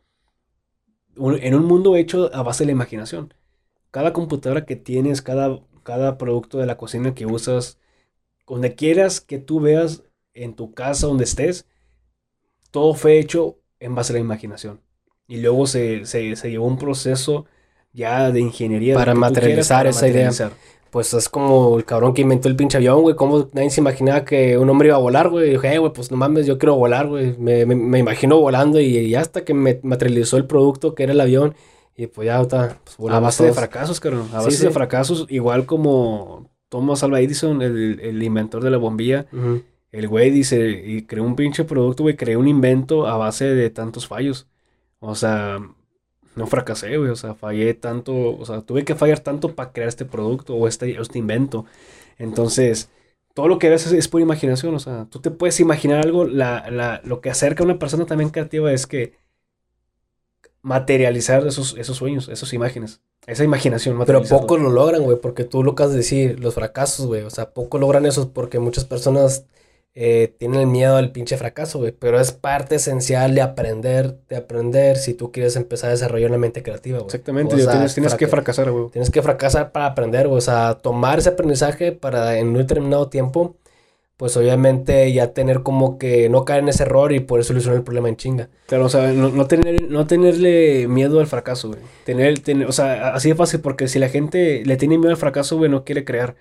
en 1.17 1.55
un 1.55 1.65
mundo 1.65 1.97
hecho 1.97 2.34
a 2.34 2.41
base 2.41 2.63
de 2.63 2.67
la 2.67 2.71
imaginación. 2.71 3.34
Cada 3.91 4.13
computadora 4.13 4.65
que 4.65 4.78
tienes, 4.78 5.21
cada 5.21 5.60
cada 5.86 6.17
producto 6.17 6.58
de 6.58 6.65
la 6.65 6.78
cocina 6.78 7.13
que 7.13 7.28
usas, 7.28 7.78
donde 8.48 8.76
quieras 8.76 9.21
que 9.21 9.38
tú 9.38 9.62
veas 9.62 10.04
en 10.34 10.56
tu 10.56 10.74
casa, 10.74 11.08
donde 11.08 11.24
estés, 11.24 11.65
todo 12.71 12.95
fue 12.95 13.19
hecho 13.19 13.60
en 13.80 13.95
base 13.95 14.12
a 14.12 14.15
la 14.15 14.19
imaginación. 14.19 14.82
Y 15.28 15.38
luego 15.38 15.67
se, 15.67 16.06
se, 16.06 16.36
llevó 16.50 16.67
un 16.67 16.78
proceso 16.78 17.45
ya 17.93 18.32
de 18.32 18.41
ingeniería. 18.41 18.95
Para 18.95 19.13
materializar 19.13 19.88
esa 19.88 20.08
idea. 20.08 20.32
Pues 20.89 21.13
es 21.13 21.30
como 21.30 21.78
el 21.78 21.86
cabrón 21.86 22.13
que 22.13 22.21
inventó 22.21 22.48
el 22.48 22.56
pinche 22.56 22.78
avión, 22.78 23.02
güey. 23.02 23.15
Como 23.15 23.50
nadie 23.54 23.69
se 23.69 23.82
imaginaba 23.82 24.26
que 24.26 24.58
un 24.58 24.69
hombre 24.69 24.88
iba 24.88 24.98
a 24.98 25.00
volar, 25.00 25.30
güey. 25.30 25.50
Y 25.50 25.52
dije, 25.52 25.78
güey, 25.78 25.93
pues 25.93 26.10
no 26.10 26.17
mames, 26.17 26.48
yo 26.48 26.58
quiero 26.58 26.76
volar, 26.76 27.08
güey. 27.08 27.38
Me, 27.38 27.65
me, 27.65 28.00
imagino 28.00 28.39
volando 28.39 28.80
y, 28.80 28.98
y, 28.98 29.15
hasta 29.15 29.43
que 29.43 29.54
me 29.54 29.80
materializó 29.84 30.38
el 30.38 30.45
producto 30.45 30.95
que 30.95 31.04
era 31.04 31.12
el 31.12 31.21
avión 31.21 31.56
y 31.95 32.08
pues 32.08 32.25
ya 32.25 32.41
está. 32.41 32.79
Pues, 32.97 33.13
a 33.13 33.19
base 33.19 33.45
de 33.45 33.53
fracasos, 33.53 33.99
cabrón. 33.99 34.29
A 34.34 34.41
base 34.41 34.65
de 34.65 34.71
fracasos, 34.71 35.25
igual 35.29 35.65
como 35.65 36.49
Thomas 36.69 37.03
Alva 37.03 37.21
Edison, 37.21 37.62
el, 37.62 38.21
inventor 38.21 38.63
de 38.63 38.71
la 38.71 38.77
bombilla. 38.77 39.27
El 39.91 40.10
güey 40.10 40.29
dice, 40.29 40.84
y 40.86 41.03
creó 41.03 41.23
un 41.23 41.38
pinche 41.38 41.63
producto, 41.63 42.03
güey, 42.03 42.17
creó 42.17 42.39
un 42.39 42.49
invento 42.49 43.08
a 43.08 43.15
base 43.15 43.45
de 43.45 43.69
tantos 43.69 44.08
fallos. 44.08 44.47
O 44.99 45.15
sea, 45.15 45.60
no 46.36 46.47
fracasé, 46.47 46.97
güey. 46.97 47.12
O 47.12 47.15
sea, 47.15 47.34
fallé 47.34 47.73
tanto, 47.75 48.13
o 48.38 48.45
sea, 48.45 48.62
tuve 48.62 48.84
que 48.84 48.95
fallar 48.95 49.21
tanto 49.21 49.55
para 49.55 49.71
crear 49.71 49.88
este 49.88 50.03
producto 50.03 50.53
o 50.55 50.67
este, 50.67 50.99
este 50.99 51.17
invento. 51.17 51.65
Entonces, 52.17 52.89
todo 53.34 53.47
lo 53.47 53.58
que 53.58 53.69
ves 53.69 53.89
es, 53.89 54.08
por 54.10 54.19
imaginación. 54.19 54.75
O 54.75 54.79
sea, 54.79 55.08
tú 55.10 55.21
te 55.21 55.31
puedes 55.31 55.62
imaginar 55.62 56.03
algo. 56.03 56.25
La, 56.25 56.69
la, 56.69 56.99
lo 57.05 57.21
que 57.21 57.29
acerca 57.29 57.63
a 57.63 57.65
una 57.65 57.79
persona 57.79 58.05
también 58.05 58.31
creativa 58.31 58.73
es 58.73 58.86
que 58.88 59.13
materializar 60.65 61.45
esos, 61.45 61.75
esos 61.78 61.95
sueños, 61.95 62.28
esas 62.28 62.51
imágenes, 62.51 62.99
esa 63.28 63.43
imaginación. 63.43 64.01
Pero 64.04 64.23
pocos 64.23 64.60
lo 64.60 64.71
logran, 64.71 65.04
güey, 65.04 65.19
porque 65.21 65.43
tú 65.43 65.63
lo 65.63 65.73
acabas 65.73 65.91
de 65.91 65.99
decir, 65.99 66.39
los 66.39 66.56
fracasos, 66.56 67.06
güey, 67.06 67.21
o 67.21 67.30
sea, 67.30 67.51
pocos 67.51 67.80
logran 67.80 68.08
eso 68.08 68.34
porque 68.34 68.58
muchas 68.58 68.84
personas 68.84 69.45
eh, 69.93 70.34
tienen 70.39 70.62
el 70.62 70.65
miedo 70.65 70.97
al 70.97 71.12
pinche 71.12 71.38
fracaso, 71.38 71.78
güey, 71.78 71.91
pero 71.91 72.19
es 72.19 72.32
parte 72.32 72.75
esencial 72.75 73.36
de 73.36 73.43
aprender, 73.43 74.17
de 74.28 74.38
aprender 74.38 74.97
si 74.97 75.13
tú 75.13 75.32
quieres 75.32 75.56
empezar 75.56 75.89
a 75.89 75.93
desarrollar 75.93 76.32
una 76.32 76.39
mente 76.39 76.63
creativa, 76.63 76.97
güey. 76.97 77.06
Exactamente, 77.06 77.56
tienes, 77.56 77.93
tienes 77.93 78.15
que 78.15 78.25
fracasar, 78.25 78.71
güey. 78.71 78.89
Tienes 78.89 79.12
que 79.12 79.21
fracasar 79.21 79.71
para 79.71 79.86
aprender, 79.86 80.28
güey, 80.28 80.39
o 80.39 80.41
sea, 80.41 80.80
tomar 80.82 81.19
ese 81.19 81.30
aprendizaje 81.30 81.91
para 81.91 82.39
en 82.39 82.47
un 82.47 82.58
determinado 82.58 83.08
tiempo 83.10 83.56
pues 84.17 84.38
obviamente 84.38 85.12
ya 85.12 85.34
tener 85.34 85.62
como 85.62 85.97
que 85.97 86.30
no 86.30 86.45
caer 86.45 86.63
en 86.63 86.69
ese 86.69 86.84
error 86.84 87.12
y 87.12 87.19
poder 87.19 87.43
solucionar 87.43 87.78
el 87.78 87.84
problema 87.84 88.08
en 88.08 88.15
chinga. 88.15 88.49
Claro, 88.67 88.86
o 88.86 88.89
sea, 88.89 89.12
no, 89.12 89.47
tener, 89.47 89.89
no 89.89 90.08
tenerle 90.08 90.88
miedo 90.88 91.19
al 91.19 91.28
fracaso, 91.28 91.69
güey. 91.69 91.82
Tener, 92.06 92.39
tener, 92.39 92.67
o 92.67 92.71
sea, 92.71 93.13
así 93.13 93.30
de 93.30 93.36
fácil, 93.36 93.60
porque 93.60 93.88
si 93.88 93.99
la 93.99 94.08
gente 94.10 94.63
le 94.65 94.78
tiene 94.78 94.97
miedo 94.97 95.12
al 95.12 95.17
fracaso, 95.17 95.58
güey, 95.58 95.69
no 95.69 95.84
quiere 95.84 96.06
crear. 96.06 96.36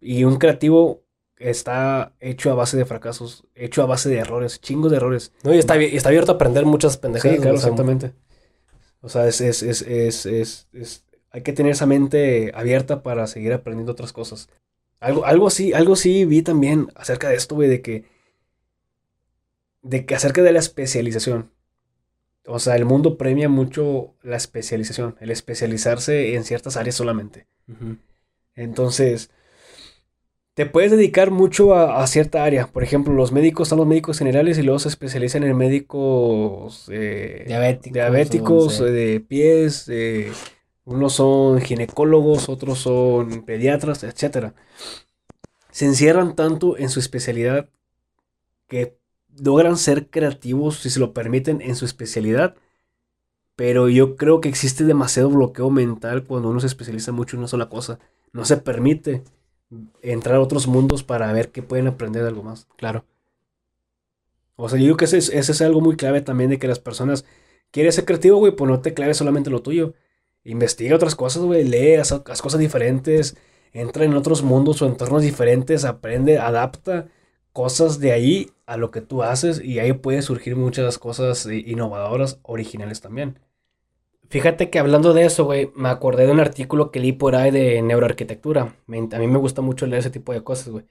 Y 0.00 0.24
un 0.24 0.36
creativo 0.36 1.04
está 1.38 2.14
hecho 2.18 2.50
a 2.50 2.54
base 2.54 2.76
de 2.76 2.84
fracasos, 2.84 3.44
hecho 3.54 3.82
a 3.82 3.86
base 3.86 4.08
de 4.08 4.18
errores, 4.18 4.60
chingos 4.60 4.90
de 4.90 4.96
errores. 4.96 5.32
No, 5.44 5.54
y 5.54 5.58
está, 5.58 5.76
está 5.76 6.08
abierto 6.08 6.32
a 6.32 6.34
aprender 6.34 6.64
muchas 6.64 6.96
pendejadas. 6.96 7.36
Sí, 7.36 7.42
claro, 7.42 7.56
exactamente. 7.56 8.12
O 9.00 9.08
sea, 9.08 9.28
es, 9.28 9.40
es, 9.40 9.62
es, 9.62 9.82
es, 9.82 10.26
es, 10.72 11.04
hay 11.30 11.42
que 11.42 11.52
tener 11.52 11.72
esa 11.72 11.86
mente 11.86 12.50
abierta 12.54 13.04
para 13.04 13.28
seguir 13.28 13.52
aprendiendo 13.52 13.92
otras 13.92 14.12
cosas. 14.12 14.48
Algo, 15.00 15.26
algo 15.26 15.46
así, 15.46 15.72
algo 15.72 15.96
sí 15.96 16.24
vi 16.24 16.42
también 16.42 16.88
acerca 16.94 17.28
de 17.28 17.36
esto, 17.36 17.54
güey, 17.54 17.68
de 17.68 17.82
que. 17.82 18.04
De 19.82 20.04
que 20.04 20.14
acerca 20.14 20.42
de 20.42 20.52
la 20.52 20.58
especialización. 20.58 21.50
O 22.46 22.58
sea, 22.58 22.76
el 22.76 22.84
mundo 22.84 23.18
premia 23.18 23.48
mucho 23.48 24.14
la 24.22 24.36
especialización, 24.36 25.16
el 25.20 25.30
especializarse 25.30 26.34
en 26.34 26.44
ciertas 26.44 26.76
áreas 26.76 26.94
solamente. 26.94 27.46
Entonces, 28.54 29.30
te 30.56 30.64
puedes 30.64 30.90
dedicar 30.90 31.30
mucho 31.30 31.74
a, 31.74 32.06
cierta 32.06 32.42
área. 32.42 32.68
Por 32.68 32.82
ejemplo, 32.82 33.12
los 33.12 33.30
médicos 33.30 33.68
son 33.68 33.78
los 33.78 33.86
médicos 33.86 34.18
generales 34.18 34.56
y 34.58 34.62
luego 34.62 34.78
se 34.78 34.88
especializan 34.88 35.42
en 35.42 35.56
médicos 35.56 36.88
eh, 36.90 37.44
diabéticos, 37.46 37.92
diabéticos 37.92 38.78
de 38.78 39.20
pies, 39.20 39.90
unos 40.86 41.12
son 41.12 41.60
ginecólogos, 41.60 42.48
otros 42.48 42.78
son 42.78 43.42
pediatras, 43.42 44.02
etc. 44.04 44.54
Se 45.70 45.84
encierran 45.84 46.34
tanto 46.34 46.78
en 46.78 46.88
su 46.88 47.00
especialidad 47.00 47.68
que 48.68 48.96
logran 49.38 49.76
ser 49.76 50.08
creativos, 50.08 50.78
si 50.78 50.88
se 50.88 51.00
lo 51.00 51.12
permiten, 51.12 51.60
en 51.60 51.76
su 51.76 51.84
especialidad. 51.84 52.56
Pero 53.56 53.88
yo 53.88 54.16
creo 54.16 54.40
que 54.40 54.48
existe 54.48 54.84
demasiado 54.84 55.28
bloqueo 55.28 55.70
mental 55.70 56.24
cuando 56.24 56.48
uno 56.48 56.60
se 56.60 56.66
especializa 56.68 57.12
mucho 57.12 57.36
en 57.36 57.40
una 57.40 57.48
sola 57.48 57.68
cosa. 57.68 57.98
No 58.32 58.44
se 58.44 58.56
permite 58.56 59.24
entrar 60.02 60.36
a 60.36 60.40
otros 60.40 60.66
mundos 60.66 61.02
para 61.02 61.32
ver 61.32 61.50
qué 61.50 61.62
pueden 61.62 61.88
aprender 61.88 62.22
de 62.22 62.28
algo 62.28 62.42
más. 62.42 62.68
Claro. 62.76 63.04
O 64.54 64.68
sea, 64.68 64.78
yo 64.78 64.86
creo 64.86 64.96
que 64.96 65.04
ese 65.06 65.18
es, 65.18 65.28
ese 65.30 65.52
es 65.52 65.60
algo 65.62 65.80
muy 65.80 65.96
clave 65.96 66.22
también 66.22 66.48
de 66.48 66.58
que 66.58 66.68
las 66.68 66.78
personas 66.78 67.24
¿Quieres 67.70 67.94
ser 67.94 68.04
creativo, 68.04 68.38
güey? 68.38 68.52
Pues 68.52 68.70
no 68.70 68.80
te 68.80 68.94
claves 68.94 69.18
solamente 69.18 69.50
lo 69.50 69.62
tuyo. 69.62 69.94
Investiga 70.46 70.96
otras 70.96 71.16
cosas, 71.16 71.42
güey. 71.42 71.64
Lee, 71.64 71.96
haz, 71.96 72.12
cosas 72.40 72.60
diferentes. 72.60 73.36
Entra 73.72 74.04
en 74.04 74.14
otros 74.14 74.42
mundos 74.42 74.80
o 74.80 74.86
entornos 74.86 75.22
diferentes. 75.22 75.84
Aprende, 75.84 76.38
adapta 76.38 77.08
cosas 77.52 77.98
de 77.98 78.12
ahí 78.12 78.50
a 78.66 78.76
lo 78.76 78.90
que 78.90 79.00
tú 79.00 79.22
haces. 79.22 79.60
Y 79.62 79.80
ahí 79.80 79.92
puede 79.92 80.22
surgir 80.22 80.56
muchas 80.56 80.98
cosas 80.98 81.46
innovadoras, 81.46 82.38
originales 82.42 83.00
también. 83.00 83.40
Fíjate 84.28 84.70
que 84.70 84.78
hablando 84.78 85.14
de 85.14 85.24
eso, 85.24 85.44
güey, 85.44 85.70
me 85.76 85.88
acordé 85.88 86.26
de 86.26 86.32
un 86.32 86.40
artículo 86.40 86.90
que 86.90 87.00
leí 87.00 87.12
por 87.12 87.36
ahí 87.36 87.50
de 87.50 87.82
neuroarquitectura. 87.82 88.62
a 88.62 89.18
mí 89.18 89.26
me 89.26 89.38
gusta 89.38 89.62
mucho 89.62 89.86
leer 89.86 90.00
ese 90.00 90.10
tipo 90.10 90.32
de 90.32 90.42
cosas, 90.44 90.68
güey. 90.68 90.84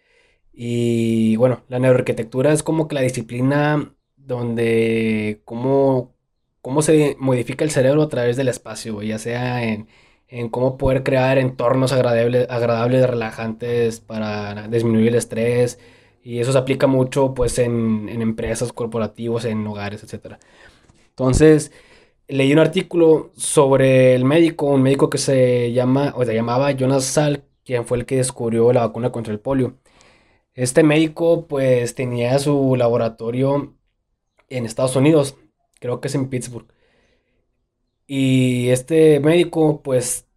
Y 0.54 1.36
bueno, 1.38 1.64
la 1.68 1.80
neuroarquitectura 1.80 2.54
es 2.54 2.64
como 2.64 2.88
que 2.88 2.96
la 2.96 3.02
disciplina 3.02 3.94
donde 4.18 5.42
cómo, 5.46 6.15
cómo 6.66 6.82
se 6.82 7.16
modifica 7.20 7.64
el 7.64 7.70
cerebro 7.70 8.02
a 8.02 8.10
través 8.10 8.38
del 8.38 8.48
espacio, 8.48 9.04
ya 9.04 9.20
sea 9.20 9.64
en, 9.64 9.88
cómo 10.50 10.78
poder 10.80 11.04
crear 11.04 11.38
entornos 11.38 11.92
agradables, 11.94 12.50
agradables, 12.50 13.08
relajantes 13.08 14.00
para 14.00 14.68
disminuir 14.68 15.10
el 15.10 15.16
estrés. 15.16 15.78
Y 16.24 16.40
eso 16.40 16.52
se 16.52 16.58
aplica 16.58 16.88
mucho 16.88 17.36
pues 17.36 17.60
en, 17.60 18.10
en 18.10 18.24
empresas, 18.24 18.74
corporativos, 18.74 19.46
en 19.46 19.68
hogares, 19.68 20.04
etc. 20.04 20.38
Entonces, 21.10 21.72
leí 22.28 22.52
un 22.52 22.60
artículo 22.60 23.32
sobre 23.38 24.16
el 24.16 24.26
médico, 24.26 24.66
un 24.66 24.82
médico 24.82 25.08
que 25.12 25.20
se 25.20 25.72
llama, 25.72 26.14
o 26.18 26.26
se 26.26 26.34
llamaba 26.34 26.72
Jonas 26.72 27.06
Salk, 27.06 27.44
quien 27.64 27.86
fue 27.86 28.00
el 28.00 28.08
que 28.08 28.18
descubrió 28.18 28.74
la 28.74 28.88
vacuna 28.88 29.12
contra 29.12 29.34
el 29.34 29.40
polio. 29.40 29.78
Este 30.56 30.84
médico 30.84 31.48
pues 31.48 31.96
tenía 31.96 32.40
su 32.40 32.76
laboratorio 32.76 33.76
en 34.50 34.66
Estados 34.66 34.96
Unidos, 34.96 35.38
creo 35.86 36.02
que 36.02 36.08
es 36.08 36.16
en 36.16 36.30
Pittsburgh. 36.30 36.68
Y 38.08 38.70
este 38.70 39.20
médico 39.20 39.82
pues 39.84 40.28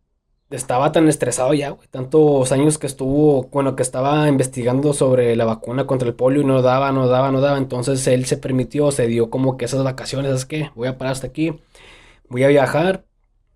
estaba 0.50 0.92
tan 0.92 1.08
estresado 1.08 1.54
ya, 1.54 1.70
güey, 1.70 1.88
tantos 1.88 2.52
años 2.52 2.78
que 2.78 2.87
estuvo, 2.87 3.44
bueno, 3.50 3.76
que 3.76 3.82
estaba 3.82 4.28
investigando 4.28 4.92
sobre 4.94 5.37
la 5.37 5.44
vacuna 5.44 5.87
contra 5.87 6.08
el 6.08 6.14
polio 6.14 6.42
y 6.42 6.44
no 6.46 6.62
daba, 6.62 6.92
no 6.92 7.08
daba, 7.08 7.30
no 7.32 7.40
daba. 7.40 7.58
Entonces 7.58 8.06
él 8.06 8.26
se 8.26 8.38
permitió, 8.38 8.90
se 8.90 9.06
dio 9.06 9.30
como 9.30 9.56
que 9.56 9.66
esas 9.66 9.84
vacaciones, 9.84 10.32
es 10.32 10.46
que 10.46 10.70
voy 10.74 10.88
a 10.88 10.98
parar 10.98 11.12
hasta 11.12 11.26
aquí, 11.28 11.61
voy 12.28 12.44
a 12.44 12.48
viajar. 12.48 13.06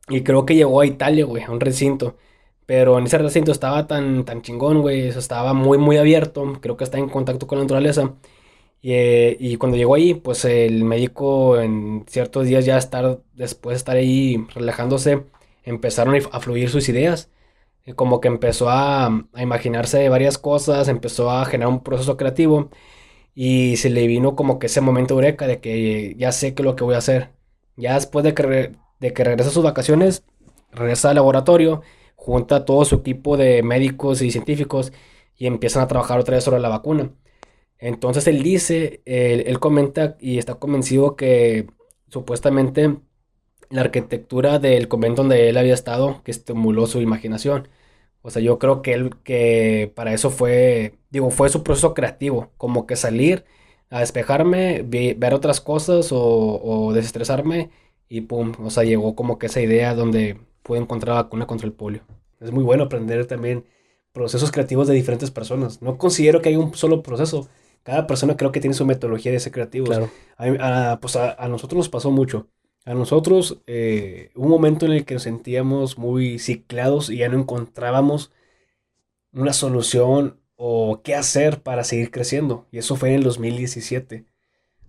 Y 0.09 0.23
creo 0.25 0.47
que 0.47 0.57
llegó 0.57 0.81
a 0.81 0.87
Italia, 0.87 1.25
güey, 1.27 1.45
a 1.45 1.51
un 1.51 1.61
recinto. 1.61 2.17
Pero 2.67 2.99
en 2.99 3.07
ese 3.07 3.19
recinto 3.19 3.53
estaba 3.53 3.87
tan, 3.87 4.25
tan 4.25 4.43
chingón, 4.43 4.83
güey, 4.83 5.09
estaba 5.09 5.55
muy, 5.55 5.79
muy 5.79 5.97
abierto. 5.99 6.55
Creo 6.61 6.77
que 6.77 6.85
está 6.85 6.99
en 6.99 7.09
contacto 7.09 7.47
con 7.47 7.59
la 7.59 7.65
naturaleza. 7.65 8.15
Y, 8.83 8.93
eh, 8.95 9.37
y, 9.41 9.57
cuando 9.59 9.79
llegó 9.79 9.95
ahí, 9.95 10.15
pues 10.15 10.45
el 10.45 10.85
médico 10.85 11.61
en 11.61 12.05
ciertos 12.09 12.47
días 12.47 12.65
ya 12.67 12.79
estar, 12.79 13.21
después 13.35 13.75
de 13.75 13.77
estar 13.79 13.97
ahí 13.97 14.45
relajándose, 14.55 15.25
empezaron 15.65 16.17
a 16.33 16.41
fluir 16.41 16.69
sus 16.71 16.89
ideas. 16.89 17.31
Como 17.97 18.21
que 18.21 18.29
empezó 18.29 18.71
a, 18.71 19.07
a 19.07 19.43
imaginarse 19.43 20.09
varias 20.09 20.39
cosas, 20.39 20.89
empezó 20.89 21.31
a 21.31 21.45
generar 21.47 21.73
un 21.73 21.83
proceso 21.83 22.17
creativo 22.17 22.71
y 23.35 23.77
se 23.79 23.91
le 23.91 24.07
vino 24.07 24.37
como 24.37 24.59
que 24.59 24.67
ese 24.67 24.81
momento 24.81 25.15
eureka 25.15 25.47
de 25.47 25.61
que 25.61 26.15
ya 26.19 26.33
sé 26.33 26.55
qué 26.55 26.63
es 26.63 26.67
lo 26.67 26.77
que 26.77 26.85
voy 26.85 26.95
a 26.95 26.99
hacer. 26.99 27.33
Ya 27.77 27.95
después 27.95 28.25
de 28.25 28.35
que, 28.35 28.73
de 29.01 29.13
que 29.13 29.25
regresa 29.25 29.51
a 29.51 29.53
sus 29.53 29.65
vacaciones, 29.65 30.25
regresa 30.73 31.11
al 31.11 31.17
laboratorio, 31.17 31.83
junta 32.17 32.57
a 32.57 32.65
todo 32.65 32.85
su 32.85 32.97
equipo 32.97 33.37
de 33.37 33.63
médicos 33.63 34.23
y 34.23 34.31
científicos 34.31 34.93
y 35.37 35.47
empiezan 35.47 35.83
a 35.83 35.89
trabajar 35.89 36.21
otra 36.21 36.37
vez 36.37 36.45
sobre 36.45 36.61
la 36.61 36.69
vacuna. 36.69 37.11
Entonces 37.83 38.27
él 38.29 38.43
dice, 38.43 39.03
él, 39.07 39.45
él 39.47 39.59
comenta 39.61 40.17
y 40.21 40.39
está 40.39 40.55
convencido 40.55 41.17
que 41.17 41.67
supuestamente 42.09 42.97
la 43.71 43.83
arquitectura 43.83 44.59
del 44.59 44.89
convento 44.89 45.23
donde 45.23 45.49
él 45.49 45.57
había 45.59 45.75
estado 45.75 46.23
que 46.25 46.31
estimuló 46.31 46.87
su 46.87 47.01
imaginación. 47.01 47.69
O 48.23 48.31
sea, 48.31 48.43
yo 48.43 48.59
creo 48.59 48.83
que 48.83 48.93
él, 48.95 49.17
que 49.25 49.93
para 49.97 50.15
eso 50.15 50.31
fue, 50.31 50.95
digo, 51.11 51.31
fue 51.31 51.49
su 51.49 51.63
proceso 51.65 51.95
creativo, 51.95 52.53
como 52.57 52.87
que 52.87 52.97
salir 52.97 53.45
a 53.91 54.01
despejarme, 54.01 54.83
ver 54.83 55.35
otras 55.35 55.61
cosas 55.61 56.11
o, 56.13 56.93
desestresarme 56.95 57.71
y 58.09 58.23
pum, 58.23 58.53
o 58.63 58.71
sea, 58.71 58.85
llegó 58.85 59.15
como 59.17 59.39
que 59.39 59.47
esa 59.47 59.61
idea 59.61 59.95
donde 59.95 60.39
pude 60.63 60.79
encontrar 60.81 61.17
vacuna 61.17 61.47
contra 61.47 61.67
el 61.67 61.73
polio. 61.73 62.03
Es 62.41 62.53
muy 62.53 62.65
bueno 62.65 62.85
aprender 62.85 63.27
también 63.27 63.65
procesos 64.13 64.53
creativos 64.53 64.87
de 64.89 64.95
diferentes 64.95 65.31
personas. 65.31 65.83
No 65.83 65.99
considero 65.99 66.41
que 66.43 66.51
haya 66.51 66.59
un 66.59 66.75
solo 66.75 67.03
proceso. 67.03 67.49
Cada 67.83 68.07
persona 68.07 68.37
creo 68.37 68.53
que 68.53 68.61
tiene 68.61 68.75
su 68.75 68.87
metodología 68.87 69.33
de 69.33 69.41
ser 69.41 69.53
creativo. 69.53 69.87
Claro. 69.87 70.11
A, 70.39 70.99
pues 71.01 71.17
a 71.17 71.49
nosotros 71.49 71.79
nos 71.79 71.89
pasó 71.89 72.11
mucho 72.11 72.49
a 72.85 72.95
nosotros, 72.95 73.61
eh, 73.67 74.31
un 74.35 74.49
momento 74.49 74.87
en 74.87 74.93
el 74.93 75.05
que 75.05 75.15
nos 75.15 75.23
sentíamos 75.25 75.99
muy 75.99 76.39
ciclados 76.39 77.11
y 77.11 77.19
ya 77.19 77.29
no 77.29 77.39
encontrábamos 77.39 78.33
una 79.33 79.53
solución 79.53 80.41
o 80.57 81.01
qué 81.03 81.15
hacer 81.15 81.63
para 81.63 81.85
seguir 81.85 82.11
creciendo. 82.11 82.67
Y 82.73 82.79
eso 82.79 82.97
fue 82.97 83.11
en 83.11 83.17
el 83.17 83.23
2017. 83.25 84.27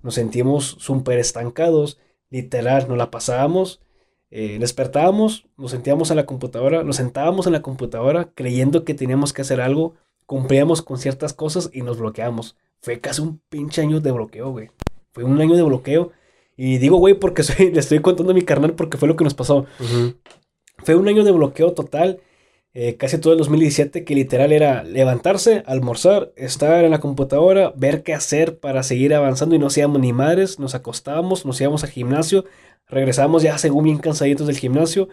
Nos 0.02 0.16
sentimos 0.16 0.78
súper 0.80 1.20
estancados, 1.20 2.00
literal, 2.30 2.88
nos 2.88 2.98
la 2.98 3.12
pasábamos, 3.12 3.82
eh, 4.32 4.58
despertábamos, 4.60 5.48
nos 5.58 5.72
sentíamos 5.72 6.10
en 6.10 6.18
la 6.18 6.26
computadora, 6.26 6.84
nos 6.84 6.96
sentábamos 6.98 7.46
en 7.46 7.54
la 7.54 7.62
computadora 7.62 8.32
creyendo 8.34 8.84
que 8.84 8.96
teníamos 8.96 9.34
que 9.34 9.44
hacer 9.44 9.62
algo, 9.62 9.94
cumplíamos 10.26 10.82
con 10.82 10.98
ciertas 10.98 11.34
cosas 11.34 11.70
y 11.72 11.84
nos 11.84 12.00
bloqueamos. 12.00 12.58
Fue 12.84 13.00
casi 13.00 13.22
un 13.22 13.39
pinche 13.48 13.82
año 13.82 14.02
de 14.02 14.12
bloqueo, 14.12 14.52
güey. 14.52 14.69
Fue 15.13 15.24
un 15.24 15.39
año 15.39 15.56
de 15.56 15.63
bloqueo 15.63 16.12
y 16.58 16.80
digo, 16.80 16.98
güey, 16.98 17.13
porque 17.13 17.41
le 17.74 17.80
estoy 17.80 18.00
contando 18.00 18.34
a 18.34 18.36
mi 18.36 18.41
carnal 18.41 18.74
porque 18.74 18.98
fue 18.98 19.08
lo 19.08 19.15
que 19.15 19.24
nos 19.24 19.34
pasó. 19.34 19.65
Fue 20.80 20.96
un 20.96 21.08
año 21.08 21.24
de 21.24 21.32
bloqueo 21.32 21.72
total, 21.72 22.19
eh, 22.74 22.98
casi 22.98 23.19
todo 23.19 23.32
el 23.32 23.39
2017, 23.39 24.04
que 24.04 24.15
literal 24.15 24.52
era 24.52 24.84
levantarse, 24.84 25.63
almorzar, 25.65 26.34
estar 26.36 26.84
en 26.84 26.91
la 26.91 27.00
computadora, 27.00 27.72
ver 27.78 28.04
qué 28.04 28.13
hacer 28.13 28.60
para 28.60 28.84
seguir 28.84 29.13
avanzando 29.13 29.56
y 29.56 29.60
no 29.60 29.69
seamos 29.69 30.02
ni 30.02 30.12
madres, 30.12 30.60
nos 30.60 30.76
acostábamos, 30.76 31.46
nos 31.46 31.62
íbamos 31.62 31.86
al 31.86 31.89
gimnasio, 31.89 32.43
regresamos 32.89 33.43
ya 33.43 33.58
según 33.58 33.86
bien 33.86 34.00
cansaditos 34.00 34.46
del 34.46 34.58
gimnasio, 34.58 35.08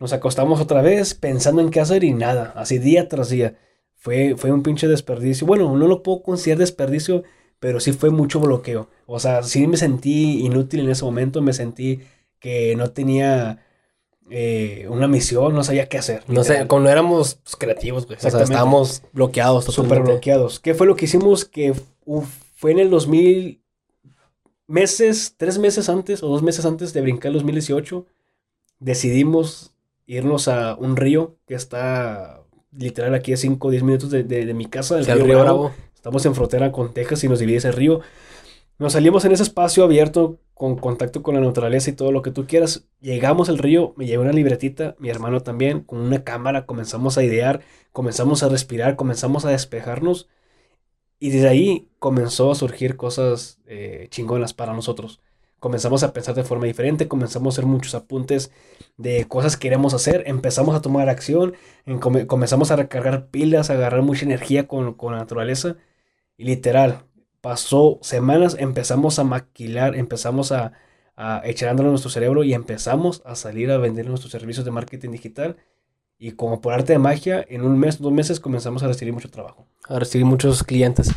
nos 0.00 0.12
acostamos 0.12 0.60
otra 0.60 0.82
vez 0.82 1.14
pensando 1.14 1.62
en 1.62 1.70
qué 1.70 1.78
hacer 1.78 2.02
y 2.02 2.14
nada, 2.14 2.52
así 2.56 2.78
día 2.78 3.08
tras 3.08 3.28
día. 3.28 3.58
Fue, 4.02 4.34
fue 4.36 4.52
un 4.52 4.62
pinche 4.62 4.86
desperdicio. 4.86 5.46
Bueno, 5.46 5.74
no 5.76 5.88
lo 5.88 6.02
puedo 6.02 6.22
considerar 6.22 6.58
desperdicio 6.58 7.22
pero 7.62 7.78
sí 7.78 7.92
fue 7.92 8.10
mucho 8.10 8.40
bloqueo. 8.40 8.88
O 9.06 9.20
sea, 9.20 9.44
sí 9.44 9.68
me 9.68 9.76
sentí 9.76 10.44
inútil 10.44 10.80
en 10.80 10.90
ese 10.90 11.04
momento, 11.04 11.40
me 11.42 11.52
sentí 11.52 12.00
que 12.40 12.74
no 12.74 12.90
tenía 12.90 13.64
eh, 14.30 14.88
una 14.90 15.06
misión, 15.06 15.54
no 15.54 15.62
sabía 15.62 15.88
qué 15.88 15.96
hacer. 15.96 16.24
No 16.26 16.42
sé, 16.42 16.66
cuando 16.66 16.90
éramos 16.90 17.36
pues, 17.36 17.54
creativos, 17.54 18.06
güey. 18.06 18.18
O 18.18 18.20
sea, 18.20 18.42
estábamos 18.42 19.04
bloqueados. 19.12 19.66
Súper 19.66 20.02
bloqueados. 20.02 20.58
¿Qué 20.58 20.74
fue 20.74 20.88
lo 20.88 20.96
que 20.96 21.04
hicimos? 21.04 21.44
Que 21.44 21.72
fue 22.56 22.72
en 22.72 22.80
el 22.80 22.90
2000, 22.90 23.62
meses, 24.66 25.36
tres 25.36 25.60
meses 25.60 25.88
antes 25.88 26.24
o 26.24 26.26
dos 26.26 26.42
meses 26.42 26.64
antes 26.64 26.92
de 26.92 27.00
brincar 27.00 27.28
el 27.28 27.34
2018, 27.34 28.06
decidimos 28.80 29.72
irnos 30.04 30.48
a 30.48 30.74
un 30.74 30.96
río 30.96 31.36
que 31.46 31.54
está 31.54 32.41
literal 32.76 33.14
aquí 33.14 33.32
a 33.32 33.36
5 33.36 33.68
o 33.68 33.70
10 33.70 33.82
minutos 33.82 34.10
de, 34.10 34.54
mi 34.54 34.66
casa, 34.66 34.96
del 34.96 35.20
río, 35.20 35.40
Bravo. 35.40 35.72
Estamos 35.94 36.26
en 36.26 36.34
frontera 36.34 36.72
con 36.72 36.92
Texas 36.92 37.22
y 37.22 37.28
nos 37.28 37.38
divide 37.38 37.58
ese 37.58 37.70
río. 37.70 38.00
Nos 38.78 38.94
salimos 38.94 39.24
en 39.24 39.32
ese 39.32 39.44
espacio 39.44 39.84
abierto 39.84 40.40
con 40.54 40.76
contacto 40.76 41.22
con 41.22 41.34
la 41.36 41.40
naturaleza 41.40 41.90
y 41.90 41.92
todo 41.92 42.10
lo 42.10 42.22
que 42.22 42.32
tú 42.32 42.46
quieras. 42.46 42.84
Llegamos 43.00 43.48
al 43.48 43.58
río, 43.58 43.94
me 43.96 44.06
llevé 44.06 44.22
una 44.22 44.32
libretita, 44.32 44.96
mi 44.98 45.10
hermano 45.10 45.40
también, 45.40 45.80
con 45.80 46.00
una 46.00 46.24
cámara, 46.24 46.66
comenzamos 46.66 47.18
a 47.18 47.22
idear, 47.22 47.60
comenzamos 47.92 48.42
a 48.42 48.48
respirar, 48.48 48.96
comenzamos 48.96 49.44
a 49.44 49.50
despejarnos. 49.50 50.28
Y 51.20 51.30
desde 51.30 51.48
ahí 51.48 51.88
comenzó 52.00 52.50
a 52.50 52.56
surgir 52.56 52.96
cosas 52.96 53.60
eh, 53.66 54.08
chingonas 54.10 54.54
para 54.54 54.72
nosotros. 54.72 55.20
Comenzamos 55.62 56.02
a 56.02 56.12
pensar 56.12 56.34
de 56.34 56.42
forma 56.42 56.66
diferente, 56.66 57.06
comenzamos 57.06 57.54
a 57.54 57.60
hacer 57.60 57.66
muchos 57.66 57.94
apuntes 57.94 58.50
de 58.96 59.28
cosas 59.28 59.56
que 59.56 59.68
queremos 59.68 59.94
hacer, 59.94 60.24
empezamos 60.26 60.74
a 60.74 60.82
tomar 60.82 61.08
acción, 61.08 61.54
comenzamos 62.26 62.72
a 62.72 62.76
recargar 62.76 63.28
pilas, 63.28 63.70
a 63.70 63.74
agarrar 63.74 64.02
mucha 64.02 64.24
energía 64.24 64.66
con, 64.66 64.94
con 64.94 65.12
la 65.12 65.20
naturaleza 65.20 65.76
y 66.36 66.46
literal, 66.46 67.04
pasó 67.40 68.00
semanas, 68.02 68.56
empezamos 68.58 69.20
a 69.20 69.22
maquilar, 69.22 69.94
empezamos 69.94 70.50
a, 70.50 70.72
a 71.14 71.42
echándolo 71.44 71.90
en 71.90 71.92
nuestro 71.92 72.10
cerebro 72.10 72.42
y 72.42 72.54
empezamos 72.54 73.22
a 73.24 73.36
salir 73.36 73.70
a 73.70 73.78
vender 73.78 74.08
nuestros 74.08 74.32
servicios 74.32 74.64
de 74.64 74.72
marketing 74.72 75.10
digital. 75.12 75.58
Y 76.18 76.32
como 76.32 76.60
por 76.60 76.72
arte 76.72 76.92
de 76.92 76.98
magia, 76.98 77.46
en 77.48 77.62
un 77.62 77.78
mes, 77.78 78.00
dos 78.00 78.10
meses 78.10 78.40
comenzamos 78.40 78.82
a 78.82 78.88
recibir 78.88 79.14
mucho 79.14 79.30
trabajo. 79.30 79.68
A 79.88 80.00
recibir 80.00 80.26
muchos 80.26 80.64
clientes. 80.64 81.12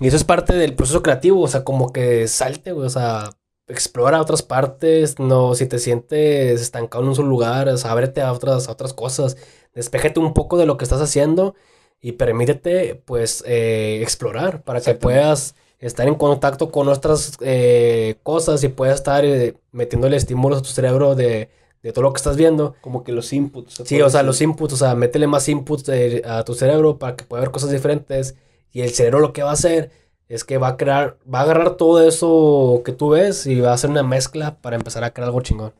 Y 0.00 0.08
eso 0.08 0.16
es 0.16 0.24
parte 0.24 0.54
del 0.54 0.74
proceso 0.74 1.04
creativo, 1.04 1.40
o 1.40 1.46
sea, 1.46 1.62
como 1.62 1.92
que 1.92 2.26
salte, 2.26 2.72
o 2.72 2.88
sea, 2.88 3.30
explora 3.68 4.20
otras 4.20 4.42
partes, 4.42 5.18
no, 5.18 5.54
si 5.54 5.66
te 5.66 5.78
sientes 5.78 6.60
estancado 6.60 7.02
en 7.02 7.10
un 7.10 7.14
solo 7.14 7.28
lugar, 7.28 7.68
ábrete 7.84 8.20
a 8.20 8.32
otras, 8.32 8.68
a 8.68 8.72
otras 8.72 8.92
cosas, 8.92 9.36
despejate 9.74 10.20
un 10.20 10.34
poco 10.34 10.58
de 10.58 10.66
lo 10.66 10.76
que 10.76 10.84
estás 10.84 11.00
haciendo 11.00 11.54
y 12.00 12.12
permítete 12.12 12.96
pues 13.06 13.42
eh, 13.46 14.00
explorar 14.02 14.62
para 14.62 14.80
que 14.80 14.94
puedas 14.94 15.54
estar 15.78 16.06
en 16.06 16.14
contacto 16.14 16.70
con 16.70 16.88
otras 16.88 17.38
eh, 17.40 18.16
cosas 18.22 18.62
y 18.64 18.68
puedas 18.68 18.96
estar 18.96 19.24
eh, 19.24 19.56
metiéndole 19.72 20.16
estímulos 20.16 20.58
a 20.58 20.62
tu 20.62 20.68
cerebro 20.68 21.14
de, 21.14 21.48
todo 21.94 22.02
lo 22.02 22.12
que 22.12 22.18
estás 22.18 22.36
viendo. 22.36 22.74
Como 22.80 23.04
que 23.04 23.12
los 23.12 23.32
inputs. 23.32 23.82
Sí, 23.84 24.00
o 24.00 24.08
sea, 24.08 24.22
los 24.22 24.40
inputs, 24.40 24.74
o 24.74 24.76
sea, 24.76 24.94
métele 24.94 25.26
más 25.26 25.48
inputs 25.48 25.90
a 26.24 26.44
tu 26.44 26.54
cerebro 26.54 26.98
para 26.98 27.16
que 27.16 27.24
pueda 27.24 27.40
ver 27.42 27.50
cosas 27.50 27.70
diferentes 27.70 28.34
y 28.70 28.82
el 28.82 28.90
cerebro 28.90 29.20
lo 29.20 29.32
que 29.32 29.42
va 29.42 29.50
a 29.50 29.54
hacer 29.54 29.90
es 30.28 30.44
que 30.44 30.58
va 30.58 30.68
a 30.68 30.76
crear, 30.76 31.18
va 31.32 31.40
a 31.40 31.42
agarrar 31.42 31.76
todo 31.76 32.06
eso 32.06 32.82
que 32.84 32.92
tú 32.92 33.10
ves 33.10 33.46
y 33.46 33.60
va 33.60 33.70
a 33.70 33.74
hacer 33.74 33.90
una 33.90 34.02
mezcla 34.02 34.56
para 34.60 34.76
empezar 34.76 35.04
a 35.04 35.12
crear 35.12 35.28
algo 35.28 35.42
chingón. 35.42 35.72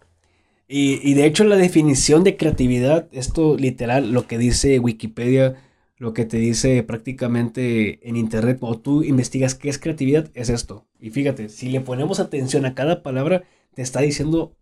Y, 0.69 1.01
y 1.09 1.15
de 1.15 1.27
hecho 1.27 1.45
la 1.45 1.57
definición 1.57 2.25
de 2.25 2.37
creatividad, 2.37 3.09
esto 3.13 3.57
literal, 3.57 4.13
lo 4.13 4.27
que 4.27 4.39
dice 4.39 4.79
Wikipedia, 4.79 5.57
lo 5.97 6.13
que 6.13 6.25
te 6.25 6.39
dice 6.39 6.83
prácticamente 6.83 8.09
en 8.09 8.17
internet 8.17 8.59
cuando 8.59 8.81
tú 8.81 9.03
investigas 9.03 9.55
qué 9.55 9.69
es 9.69 9.79
creatividad, 9.79 10.31
es 10.35 10.49
esto. 10.49 10.87
Y 11.01 11.11
fíjate, 11.11 11.49
si 11.49 11.69
le 11.69 11.81
ponemos 11.81 12.21
atención 12.21 12.67
a 12.67 12.75
cada 12.75 13.03
palabra, 13.03 13.45
te 13.75 13.83
está 13.83 14.01
diciendo 14.01 14.57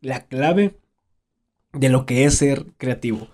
la 0.00 0.26
clave 0.26 0.76
de 1.72 1.88
lo 1.88 2.06
que 2.06 2.24
es 2.24 2.34
ser 2.34 2.66
creativo. 2.76 3.28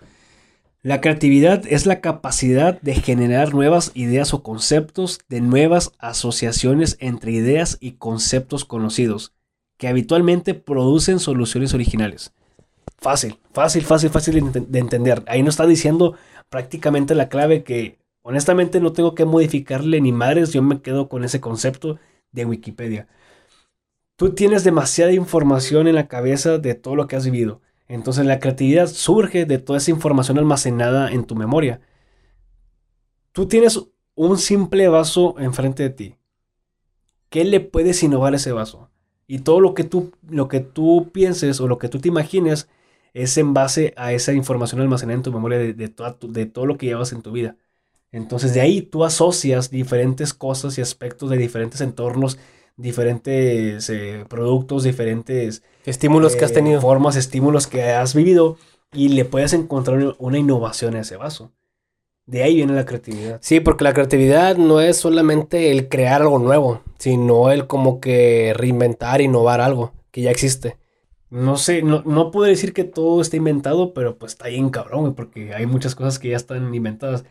La 0.85 1.01
creatividad 1.01 1.65
es 1.67 1.87
la 1.87 2.03
capacidad 2.03 2.79
de 2.83 2.93
generar 2.93 3.55
nuevas 3.55 3.91
ideas 3.95 4.35
o 4.35 4.43
conceptos 4.43 5.19
de 5.31 5.41
nuevas 5.41 5.93
asociaciones 5.99 6.99
entre 7.01 7.33
ideas 7.33 7.79
y 7.81 7.93
conceptos 7.93 8.67
conocidos, 8.67 9.33
que 9.79 9.89
habitualmente 9.89 10.53
producen 10.53 11.21
soluciones 11.21 11.73
originales. 11.73 12.35
Fácil, 12.99 13.39
fácil, 13.55 13.83
fácil, 13.83 14.11
fácil 14.11 14.53
de 14.53 14.79
entender. 14.79 15.23
Ahí 15.27 15.43
nos 15.43 15.55
está 15.55 15.67
diciendo 15.67 16.17
prácticamente 16.51 17.15
la 17.15 17.31
clave 17.31 17.65
que 17.65 17.97
honestamente 18.21 18.79
no 18.79 18.93
tengo 18.93 19.15
que 19.15 19.25
modificarle 19.25 20.03
ni 20.03 20.13
madres, 20.13 20.53
yo 20.53 20.61
me 20.61 20.83
quedo 20.83 21.09
con 21.09 21.25
ese 21.25 21.41
concepto 21.41 21.99
de 22.31 22.45
Wikipedia. 22.45 23.09
Tú 24.17 24.35
tienes 24.35 24.65
demasiada 24.65 25.13
información 25.13 25.89
en 25.89 25.95
la 25.95 26.09
cabeza 26.09 26.59
de 26.59 26.75
todo 26.75 26.95
lo 26.95 27.07
que 27.07 27.17
has 27.17 27.25
vivido 27.25 27.63
entonces 27.89 28.25
la 28.25 28.41
creatividad 28.41 28.87
surge 28.87 29.45
de 29.45 29.59
toda 29.59 29.79
esa 29.79 29.91
información 29.91 30.39
almacenada 30.39 31.11
en 31.11 31.25
tu 31.25 31.35
memoria. 31.35 31.81
Tú 33.33 33.47
tienes 33.47 33.81
un 34.15 34.39
simple 34.39 34.89
vaso 34.89 35.35
enfrente 35.39 35.83
de 35.83 35.91
ti. 35.91 36.17
¿Qué 37.29 37.45
le 37.45 37.61
puedes 37.61 38.03
innovar 38.03 38.33
a 38.33 38.37
ese 38.37 38.53
vaso? 38.53 38.91
Y 39.27 39.41
todo 39.41 39.61
lo 39.61 39.75
que 39.75 39.85
tú, 39.85 40.13
lo 40.29 40.49
que 40.49 40.61
tú 40.61 41.11
pienses 41.13 41.61
o 41.61 41.69
lo 41.69 41.79
que 41.79 41.89
tú 41.89 41.99
te 41.99 42.09
imagines 42.09 42.69
es 43.13 43.37
en 43.39 43.55
base 43.55 43.93
a 43.97 44.13
esa 44.13 44.33
información 44.33 44.81
almacenada 44.81 45.17
en 45.17 45.23
tu 45.23 45.33
memoria 45.33 45.59
de, 45.59 45.73
de 45.75 46.47
todo 46.47 46.67
lo 46.67 46.79
que 46.79 46.87
llevas 46.87 47.13
en 47.13 47.23
tu 47.23 47.33
vida. 47.33 47.57
Entonces 48.13 48.55
de 48.55 48.61
ahí 48.61 48.83
tú 48.83 49.05
asocias 49.05 49.71
diferentes 49.71 50.33
cosas 50.35 50.79
y 50.79 50.81
aspectos 50.81 51.31
de 51.31 51.37
diferentes 51.37 51.81
entornos 51.81 52.39
diferentes 52.77 53.89
eh, 53.91 54.25
productos, 54.29 54.83
diferentes 54.83 55.63
estímulos 55.85 56.37
que 56.37 56.45
has 56.45 56.51
eh, 56.51 56.55
tenido. 56.55 56.81
Formas, 56.81 57.17
estímulos 57.17 57.67
que 57.67 57.83
has 57.83 58.15
vivido 58.15 58.57
y 58.93 59.09
le 59.09 59.25
puedes 59.25 59.53
encontrar 59.53 60.15
una 60.19 60.39
innovación 60.39 60.97
a 60.97 61.01
ese 61.01 61.17
vaso. 61.17 61.53
De 62.27 62.43
ahí 62.43 62.57
viene 62.57 62.73
la 62.73 62.87
creatividad. 62.87 63.39
Sí, 63.43 63.61
porque 63.61 63.85
la 63.85 63.93
creatividad 63.93 64.57
no 64.57 64.81
es 64.81 64.97
solamente 64.97 65.71
el 65.71 65.89
crear 65.89 66.23
algo 66.23 66.39
nuevo, 66.39 66.81
sino 66.99 67.51
el 67.51 67.67
como 67.67 68.01
que 68.01 68.55
reinventar, 68.57 69.21
innovar 69.21 69.61
algo 69.61 69.93
que 70.11 70.23
ya 70.23 70.31
existe. 70.31 70.79
No 71.29 71.57
sé, 71.57 71.83
no, 71.83 72.03
no 72.07 72.31
puedo 72.31 72.47
decir 72.47 72.73
que 72.73 72.85
todo 72.85 73.21
está 73.21 73.37
inventado, 73.37 73.93
pero 73.93 74.17
pues 74.17 74.33
está 74.33 74.49
bien 74.49 74.71
cabrón, 74.71 75.15
porque 75.15 75.53
hay 75.53 75.67
muchas 75.67 75.95
cosas 75.95 76.19
que 76.19 76.29
ya 76.31 76.37
están 76.37 76.75
inventadas. 76.75 77.25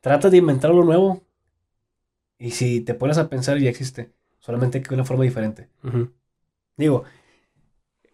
Trata 0.00 0.30
de 0.30 0.38
inventar 0.38 0.70
algo 0.70 0.84
nuevo. 0.84 1.22
Y 2.38 2.52
si 2.52 2.80
te 2.80 2.94
pones 2.94 3.18
a 3.18 3.28
pensar, 3.28 3.58
ya 3.58 3.68
existe 3.68 4.10
solamente 4.40 4.82
que 4.82 4.88
de 4.88 4.94
una 4.96 5.04
forma 5.04 5.24
diferente. 5.24 5.68
Digo, 6.76 7.04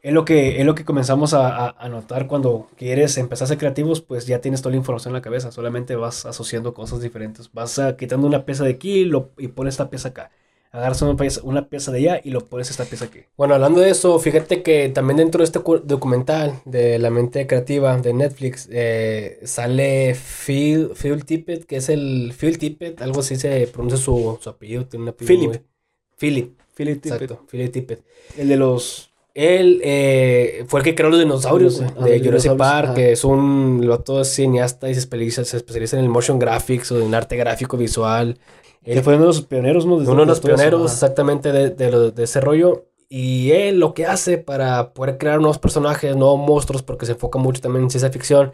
es 0.07 0.13
lo 0.13 0.25
que, 0.25 0.61
es 0.61 0.65
lo 0.65 0.77
que 0.77 0.85
comenzamos 0.85 1.35
a, 1.35 1.69
a, 1.69 1.89
notar 1.89 2.29
cuando 2.29 2.69
quieres 2.77 3.19
empezar 3.19 3.47
a 3.47 3.49
ser 3.49 3.59
creativos, 3.59 4.01
pues 4.01 4.25
ya 4.25 4.41
tienes 4.41 4.63
toda 4.63 4.71
la 4.71 4.77
información 4.77 5.11
en 5.11 5.15
la 5.15 5.21
cabeza, 5.21 5.51
solamente 5.51 5.97
vas 5.97 6.27
asociando 6.27 6.75
cosas 6.75 7.01
diferentes, 7.01 7.53
vas 7.53 7.81
quitando 7.99 8.29
una 8.29 8.45
pieza 8.45 8.63
de 8.63 8.71
aquí 8.71 9.11
y, 9.39 9.49
pones 9.49 9.75
esta 9.75 9.91
pieza 9.91 10.11
acá. 10.11 10.31
Agarras 10.71 11.03
una 11.03 11.17
pieza, 11.17 11.41
una 11.43 11.69
pieza 11.69 11.91
de 11.91 11.99
allá 11.99 12.21
y 12.23 12.31
lo 12.31 12.45
pones 12.45 12.71
esta 12.71 12.85
pieza 12.85 13.07
aquí. 13.07 13.21
Bueno, 13.37 13.55
hablando 13.55 13.81
de 13.81 13.91
eso, 13.91 14.17
fíjate 14.21 14.63
que 14.63 14.91
también 14.91 15.17
dentro 15.17 15.39
de 15.39 15.45
este 15.45 15.59
documental 15.59 16.61
de 16.67 17.01
la 17.01 17.11
mente 17.11 17.49
creativa 17.49 17.97
de 17.97 18.13
Netflix 18.13 18.69
eh, 18.71 19.41
sale 19.43 20.15
Phil, 20.15 20.91
Phil 20.95 21.25
Tippett, 21.25 21.65
que 21.65 21.77
es 21.77 21.89
el 21.89 22.33
Phil 22.39 22.59
Tippett, 22.59 23.03
algo 23.03 23.21
así 23.21 23.35
se 23.35 23.67
pronuncia 23.67 23.99
su, 23.99 24.39
su 24.41 24.51
apellido, 24.51 24.87
tiene 24.87 25.05
un 25.05 25.09
apellido. 25.09 25.51
Philip. 25.51 25.76
Philip. 26.19 26.59
Philip 26.75 27.01
Tippett. 27.01 27.23
Exacto, 27.23 27.47
Philip 27.51 27.73
Tippett. 27.73 28.03
El 28.37 28.49
de 28.49 28.57
los... 28.57 29.11
Él 29.35 29.81
eh, 29.85 30.65
fue 30.67 30.81
el 30.81 30.85
que 30.85 30.95
creó 30.95 31.11
los 31.11 31.19
dinosaurios 31.19 31.83
ah, 31.83 32.05
de 32.05 32.21
Jurassic 32.21 32.57
Park, 32.57 32.95
que 32.95 33.13
es 33.13 33.23
un 33.23 33.83
loto 33.85 34.25
cineasta 34.25 34.89
y 34.89 34.95
se 34.95 35.01
especializa, 35.01 35.45
se 35.45 35.59
especializa 35.59 35.99
en 35.99 36.05
el 36.05 36.09
motion 36.09 36.39
graphics 36.39 36.91
o 36.93 37.03
en 37.03 37.15
arte 37.15 37.37
gráfico 37.37 37.77
visual. 37.77 38.39
Él 38.83 39.03
fue 39.03 39.15
uno 39.17 39.25
de 39.25 39.27
los 39.27 39.43
pioneros, 39.43 39.85
¿no? 39.85 39.97
uno 39.97 40.21
de 40.21 40.27
los 40.27 40.41
pioneros, 40.41 40.91
exactamente, 40.91 41.53
de, 41.53 41.69
de, 41.69 42.13
de, 42.13 42.25
ese 42.25 42.41
rollo. 42.41 42.87
Y 43.11 43.51
él 43.51 43.79
lo 43.79 43.93
que 43.93 44.07
hace 44.07 44.39
para 44.39 44.95
poder 44.95 45.19
crear 45.19 45.39
nuevos 45.39 45.59
personajes, 45.59 46.17
nuevos 46.17 46.39
monstruos, 46.39 46.83
porque 46.83 47.05
se 47.05 47.13
enfoca 47.13 47.39
mucho 47.39 47.61
también 47.61 47.85
en 47.85 47.91
ciencia 47.91 48.11
ficción, 48.11 48.53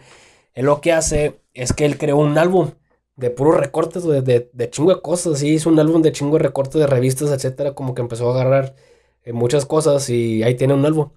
él 0.54 0.66
lo 0.66 0.80
que 0.80 0.92
hace 0.92 1.40
es 1.54 1.72
que 1.72 1.84
él 1.84 1.98
creó 1.98 2.18
un 2.18 2.38
álbum 2.38 2.70
de 3.22 3.30
puros 3.30 3.56
recortes, 3.56 4.02
de, 4.02 4.20
de, 4.20 4.50
de, 4.52 4.70
chingo 4.70 4.92
de 4.92 5.00
cosas. 5.00 5.38
Sí, 5.38 5.50
hizo 5.50 5.70
un 5.70 5.78
álbum 5.78 6.02
de 6.02 6.10
chingo 6.10 6.36
de 6.36 6.42
recortes 6.42 6.80
de 6.80 6.88
revistas, 6.88 7.30
etcétera. 7.30 7.72
Como 7.72 7.94
que 7.94 8.02
empezó 8.02 8.28
a 8.28 8.34
agarrar 8.34 8.74
eh, 9.22 9.32
muchas 9.32 9.64
cosas 9.64 10.10
y 10.10 10.42
ahí 10.42 10.56
tiene 10.56 10.74
un 10.74 10.84
álbum. 10.84 11.10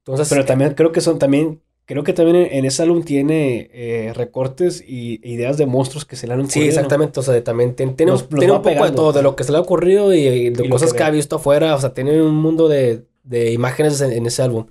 Entonces, 0.00 0.28
Pero 0.28 0.44
también 0.44 0.74
creo 0.74 0.92
que 0.92 1.00
son 1.00 1.18
también. 1.18 1.62
Creo 1.86 2.02
que 2.04 2.12
también 2.12 2.48
en, 2.50 2.64
ese 2.64 2.82
álbum 2.82 3.04
tiene 3.04 3.70
eh, 3.72 4.12
recortes 4.14 4.82
y 4.86 5.20
ideas 5.22 5.56
de 5.56 5.66
monstruos 5.66 6.04
que 6.04 6.16
se 6.16 6.26
le 6.26 6.34
han 6.34 6.40
ocurrido. 6.40 6.62
Sí, 6.62 6.68
exactamente. 6.68 7.20
O 7.20 7.22
sea, 7.22 7.42
también 7.42 7.74
tiene, 7.74 7.92
tiene, 7.92 8.12
un, 8.12 8.18
poco 8.18 8.84
de 8.84 8.90
todo, 8.90 9.12
de 9.12 9.22
lo 9.22 9.36
que 9.36 9.44
se 9.44 9.52
le 9.52 9.58
ha 9.58 9.60
ocurrido 9.60 10.12
y, 10.12 10.50
de 10.50 10.68
cosas 10.68 10.92
que, 10.92 11.02
ha 11.04 11.10
visto 11.10 11.36
afuera. 11.36 11.74
O 11.74 11.80
sea, 11.80 11.94
tiene 11.94 12.20
un 12.20 12.34
mundo 12.34 12.68
de, 12.68 13.04
de 13.22 13.52
imágenes 13.52 14.00
en, 14.00 14.12
en, 14.12 14.26
ese 14.26 14.42
álbum. 14.42 14.66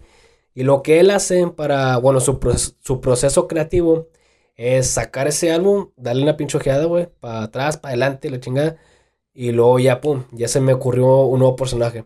Y 0.54 0.63
lo 0.63 0.84
que 0.84 1.00
él 1.00 1.10
hace 1.10 1.48
para, 1.48 1.98
bueno, 1.98 2.19
su, 2.19 2.38
su 2.82 3.02
proceso 3.02 3.48
creativo 3.48 4.10
es 4.56 4.89
sacar 4.89 5.28
ese 5.28 5.52
álbum, 5.52 5.91
darle 5.98 6.24
una 6.24 6.38
pinchojeada, 6.38 6.86
güey, 6.86 7.08
para 7.20 7.44
atrás, 7.44 7.78
para 7.78 7.91
adelante, 7.91 8.30
la 8.30 8.39
chingada. 8.39 8.78
Y 9.34 9.52
luego 9.52 9.80
ya, 9.80 10.02
pum, 10.02 10.26
ya 10.32 10.48
se 10.48 10.62
me 10.62 10.74
ocurrió 10.74 11.24
un 11.24 11.39
nuevo 11.39 11.56
personaje. 11.56 12.06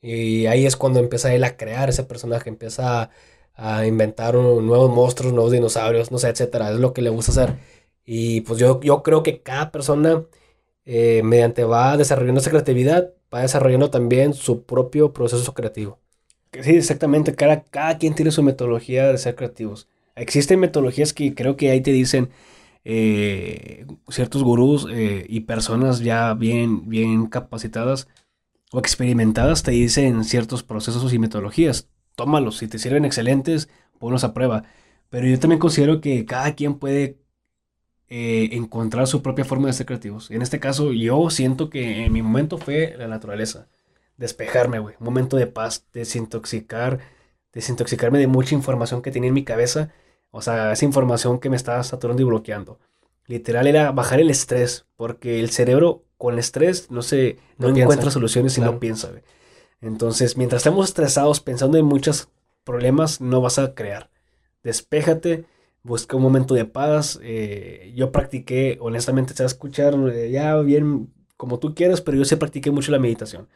Y 0.00 0.46
ahí 0.46 0.66
es 0.66 0.76
cuando 0.76 1.00
empieza 1.00 1.34
él 1.34 1.44
a 1.44 1.56
crear 1.56 1.88
ese 1.88 2.04
personaje, 2.04 2.48
empieza 2.50 3.10
a, 3.54 3.86
inventar 3.86 4.34
nuevos 4.34 4.90
monstruos, 4.90 5.32
nuevos 5.34 5.52
dinosaurios, 5.52 6.12
no 6.12 6.18
sé, 6.18 6.28
etcétera. 6.28 6.70
Es 6.70 6.78
lo 6.78 6.92
que 6.92 7.02
le 7.02 7.10
gusta 7.10 7.32
hacer. 7.32 7.56
Y 8.04 8.42
pues 8.42 8.58
yo, 8.60 8.80
yo 8.80 9.02
creo 9.02 9.22
que 9.22 9.42
cada 9.42 9.72
persona, 9.72 10.24
eh, 10.84 11.22
mediante 11.24 11.64
va 11.64 11.96
desarrollando 11.96 12.40
esa 12.40 12.50
creatividad, 12.50 13.12
va 13.34 13.42
desarrollando 13.42 13.90
también 13.90 14.34
su 14.34 14.64
propio 14.64 15.12
proceso 15.12 15.54
creativo. 15.54 15.98
Sí, 16.62 16.76
exactamente. 16.76 17.34
Cada, 17.34 17.62
cada 17.64 17.98
quien 17.98 18.14
tiene 18.14 18.30
su 18.30 18.42
metodología 18.42 19.08
de 19.08 19.18
ser 19.18 19.34
creativos. 19.36 19.88
Existen 20.18 20.60
metodologías 20.60 21.12
que 21.12 21.34
creo 21.34 21.56
que 21.56 21.70
ahí 21.70 21.80
te 21.80 21.92
dicen 21.92 22.30
eh, 22.84 23.86
ciertos 24.08 24.42
gurús 24.42 24.86
eh, 24.90 25.26
y 25.28 25.40
personas 25.40 26.00
ya 26.00 26.34
bien, 26.34 26.88
bien 26.88 27.26
capacitadas 27.26 28.08
o 28.72 28.78
experimentadas 28.78 29.62
te 29.62 29.72
dicen 29.72 30.24
ciertos 30.24 30.62
procesos 30.62 31.12
y 31.12 31.18
metodologías. 31.18 31.88
Tómalos, 32.14 32.58
si 32.58 32.68
te 32.68 32.78
sirven 32.78 33.04
excelentes, 33.04 33.68
ponlos 33.98 34.24
a 34.24 34.34
prueba. 34.34 34.64
Pero 35.10 35.26
yo 35.26 35.38
también 35.38 35.60
considero 35.60 36.00
que 36.00 36.24
cada 36.24 36.54
quien 36.54 36.74
puede 36.78 37.18
eh, 38.08 38.50
encontrar 38.52 39.06
su 39.06 39.22
propia 39.22 39.44
forma 39.44 39.68
de 39.68 39.74
ser 39.74 39.86
creativos. 39.86 40.30
En 40.30 40.42
este 40.42 40.60
caso, 40.60 40.92
yo 40.92 41.30
siento 41.30 41.70
que 41.70 42.04
en 42.04 42.12
mi 42.12 42.22
momento 42.22 42.58
fue 42.58 42.94
la 42.98 43.08
naturaleza. 43.08 43.68
Despejarme, 44.16 44.78
güey. 44.78 44.96
Un 44.98 45.04
momento 45.04 45.36
de 45.36 45.46
paz, 45.46 45.86
desintoxicar, 45.92 47.00
desintoxicarme 47.52 48.18
de 48.18 48.26
mucha 48.26 48.54
información 48.54 49.02
que 49.02 49.10
tenía 49.10 49.28
en 49.28 49.34
mi 49.34 49.44
cabeza 49.44 49.92
o 50.30 50.42
sea, 50.42 50.72
esa 50.72 50.84
información 50.84 51.38
que 51.38 51.50
me 51.50 51.56
estaba 51.56 51.82
saturando 51.82 52.22
y 52.22 52.24
bloqueando. 52.26 52.78
Literal 53.26 53.66
era 53.66 53.92
bajar 53.92 54.20
el 54.20 54.30
estrés, 54.30 54.86
porque 54.96 55.40
el 55.40 55.50
cerebro 55.50 56.04
con 56.16 56.38
estrés 56.38 56.90
no 56.90 57.02
se 57.02 57.38
no, 57.58 57.68
encuentra 57.68 58.10
soluciones 58.10 58.56
y 58.58 58.60
no 58.60 58.80
piensa. 58.80 59.10
Entonces, 59.80 60.36
mientras 60.36 60.60
estamos 60.60 60.88
estresados 60.88 61.40
pensando 61.40 61.78
en 61.78 61.84
muchos 61.84 62.28
problemas, 62.64 63.20
no 63.20 63.40
vas 63.40 63.58
a 63.58 63.74
crear. 63.74 64.10
Despéjate, 64.62 65.44
busca 65.82 66.16
un 66.16 66.22
momento 66.22 66.54
de 66.54 66.64
paz. 66.64 67.18
Eh, 67.22 67.92
yo 67.94 68.10
practiqué, 68.12 68.78
honestamente, 68.80 69.34
se 69.34 69.42
va 69.42 69.46
a 69.46 69.52
escuchar 69.52 69.94
eh, 70.12 70.30
ya 70.30 70.56
bien 70.56 71.12
como 71.36 71.58
tú 71.58 71.74
quieras, 71.74 72.00
pero 72.00 72.16
yo 72.16 72.24
sí 72.24 72.34
practiqué 72.36 72.70
mucho 72.70 72.90
la 72.90 72.98
meditación. 72.98 73.48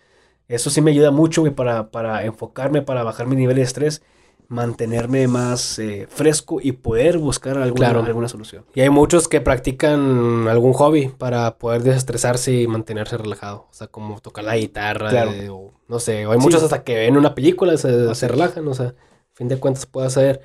Eso 0.48 0.70
sí 0.70 0.80
me 0.80 0.90
ayuda 0.92 1.10
mucho 1.10 1.44
para, 1.54 1.90
para 1.90 2.24
enfocarme, 2.24 2.82
para 2.82 3.02
bajar 3.02 3.26
mi 3.26 3.36
nivel 3.36 3.56
de 3.56 3.62
estrés 3.62 4.02
mantenerme 4.52 5.26
más 5.28 5.78
eh, 5.78 6.06
fresco 6.10 6.58
y 6.62 6.72
poder 6.72 7.16
buscar 7.16 7.56
alguna, 7.56 7.88
alguna 7.88 8.28
solución. 8.28 8.66
Y 8.74 8.82
hay 8.82 8.90
muchos 8.90 9.26
que 9.26 9.40
practican 9.40 10.46
algún 10.46 10.74
hobby 10.74 11.08
para 11.08 11.56
poder 11.56 11.82
desestresarse 11.82 12.52
y 12.52 12.66
mantenerse 12.66 13.16
relajado. 13.16 13.66
O 13.70 13.72
sea, 13.72 13.86
como 13.86 14.20
tocar 14.20 14.44
la 14.44 14.56
guitarra, 14.58 15.10
o 15.50 15.72
no 15.88 15.98
sé. 15.98 16.26
hay 16.26 16.38
muchos 16.38 16.62
hasta 16.62 16.84
que 16.84 16.96
ven 16.96 17.16
una 17.16 17.34
película 17.34 17.76
se, 17.78 18.14
se 18.14 18.28
relajan. 18.28 18.68
O 18.68 18.74
sea, 18.74 18.88
a 18.88 18.94
fin 19.32 19.48
de 19.48 19.56
cuentas 19.56 19.86
puede 19.86 20.06
hacer 20.06 20.42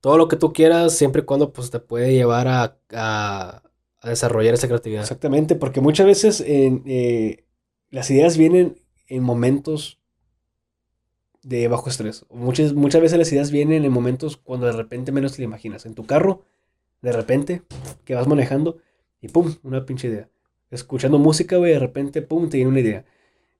todo 0.00 0.18
lo 0.18 0.26
que 0.26 0.36
tú 0.36 0.52
quieras 0.52 0.92
siempre 0.92 1.22
y 1.22 1.24
cuando 1.24 1.52
pues 1.52 1.70
te 1.70 1.78
puede 1.78 2.12
llevar 2.12 2.48
a, 2.48 2.76
a, 2.92 3.62
desarrollar 4.02 4.54
esa 4.54 4.66
creatividad. 4.66 5.02
Exactamente, 5.02 5.54
porque 5.54 5.80
muchas 5.80 6.06
veces 6.06 6.44
eh, 6.44 7.44
las 7.90 8.10
ideas 8.10 8.36
vienen 8.36 8.82
en 9.06 9.22
momentos 9.22 10.00
de 11.44 11.68
bajo 11.68 11.88
estrés. 11.88 12.24
Muchas, 12.30 12.72
muchas 12.72 13.00
veces 13.00 13.18
las 13.18 13.30
ideas 13.32 13.50
vienen 13.50 13.84
en 13.84 13.92
momentos 13.92 14.36
cuando 14.36 14.66
de 14.66 14.72
repente 14.72 15.12
menos 15.12 15.32
te 15.32 15.42
lo 15.42 15.44
imaginas. 15.44 15.86
En 15.86 15.94
tu 15.94 16.04
carro, 16.04 16.42
de 17.02 17.12
repente, 17.12 17.62
que 18.04 18.14
vas 18.14 18.26
manejando 18.26 18.78
y 19.20 19.28
pum, 19.28 19.54
una 19.62 19.84
pinche 19.84 20.08
idea. 20.08 20.28
Escuchando 20.70 21.18
música, 21.18 21.56
güey, 21.56 21.72
de 21.72 21.78
repente, 21.78 22.22
pum, 22.22 22.48
te 22.48 22.56
viene 22.56 22.70
una 22.70 22.80
idea. 22.80 23.04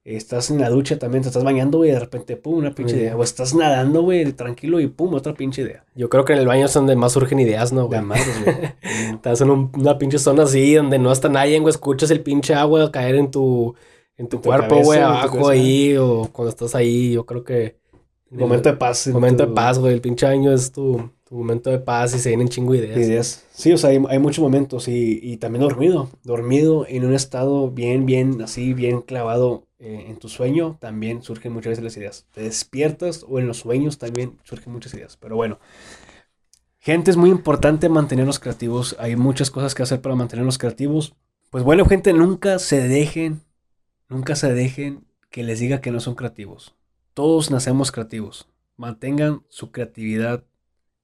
Estás 0.05 0.51
en 0.51 0.61
la 0.61 0.69
ducha 0.69 0.99
también, 0.99 1.23
te 1.23 1.29
estás 1.29 1.45
bañando, 1.45 1.79
güey, 1.79 1.91
de 1.91 1.99
repente, 1.99 2.37
pum, 2.37 2.57
una 2.57 2.75
pinche 2.75 2.97
idea. 2.97 3.17
O 3.17 3.23
estás 3.23 3.55
nadando, 3.55 4.03
güey, 4.03 4.33
tranquilo 4.33 4.81
y 4.81 4.87
pum, 4.87 5.15
otra 5.15 5.35
pinche 5.35 5.63
idea. 5.63 5.85
Yo 5.95 6.11
creo 6.11 6.25
que 6.25 6.35
en 6.35 6.41
el 6.41 6.47
baño 6.47 6.67
es 6.67 6.75
donde 6.75 6.97
más 6.97 7.13
surgen 7.13 7.39
ideas, 7.39 7.73
¿no, 7.73 7.87
güey? 7.87 8.01
güey. 8.03 8.17
estás 9.15 9.41
en 9.41 9.51
una 9.51 9.97
pinche 9.97 10.19
zona 10.19 10.43
así, 10.43 10.75
donde 10.75 10.99
no 10.99 11.13
está 11.13 11.29
nadie, 11.29 11.59
güey, 11.59 11.71
escuchas 11.71 12.11
el 12.11 12.21
pinche 12.21 12.55
agua 12.55 12.93
caer 12.93 13.15
en 13.15 13.31
tu 13.31 13.75
en 14.17 14.29
tu, 14.29 14.41
cuerpo, 14.41 14.83
güey, 14.83 15.01
abajo 15.01 15.49
ahí, 15.49 15.97
o 15.97 16.29
cuando 16.33 16.51
estás 16.51 16.75
ahí, 16.75 17.13
yo 17.13 17.27
creo 17.27 17.45
que... 17.45 17.77
Momento 18.31 18.69
de 18.69 18.77
paz. 18.77 19.07
Momento 19.09 19.47
de 19.47 19.53
paz, 19.53 19.79
güey, 19.79 19.95
el 19.95 20.01
pinche 20.01 20.27
año 20.27 20.53
es 20.53 20.73
tu, 20.73 21.11
momento 21.31 21.71
de 21.71 21.79
paz 21.79 22.15
y 22.15 22.19
se 22.19 22.29
vienen 22.31 22.49
chingo 22.49 22.75
ideas. 22.75 22.99
ideas. 22.99 23.45
Sí, 23.53 23.73
o 23.73 23.79
sea, 23.79 23.91
hay, 23.91 24.19
muchos 24.19 24.43
momentos 24.43 24.89
y, 24.89 25.21
y, 25.23 25.37
también 25.37 25.63
dormido, 25.63 26.11
dormido 26.23 26.87
en 26.89 27.05
un 27.05 27.15
estado 27.15 27.71
bien, 27.71 28.07
bien, 28.07 28.41
así, 28.43 28.73
bien 28.73 29.01
clavado 29.01 29.67
eh, 29.85 30.07
en 30.09 30.17
tu 30.17 30.31
sueño, 30.31 30.79
también 30.81 31.23
surgen 31.23 31.53
muchas 31.53 31.73
veces 31.73 31.85
las 31.85 31.97
ideas. 31.99 32.27
Te 32.33 32.43
despiertas 32.43 33.25
o 33.29 33.39
en 33.39 33.47
los 33.47 33.59
sueños 33.59 33.99
también 33.99 34.39
surgen 34.43 34.73
muchas 34.73 34.95
ideas, 34.95 35.19
pero 35.19 35.37
bueno. 35.37 35.59
Gente, 36.79 37.11
es 37.11 37.17
muy 37.17 37.31
importante 37.31 37.89
mantenernos 37.89 38.39
creativos. 38.39 38.97
Hay 38.99 39.17
muchas 39.17 39.51
cosas 39.51 39.75
que 39.75 39.83
hacer 39.83 40.01
para 40.01 40.15
mantenernos 40.15 40.57
creativos. 40.57 41.15
Pues 41.51 41.65
bueno, 41.65 41.85
gente, 41.85 42.13
nunca 42.13 42.59
se 42.59 42.89
dejen 42.89 43.43
Nunca 44.09 44.37
se 44.37 44.53
dejen 44.53 45.05
que 45.31 45.43
les 45.43 45.61
diga 45.61 45.81
que 45.81 45.91
no 45.91 46.01
son 46.01 46.15
creativos. 46.15 46.75
Todos 47.15 47.51
nacemos 47.51 47.91
creativos. 47.91 48.49
Mantengan 48.77 49.43
su 49.49 49.73
creatividad 49.73 50.45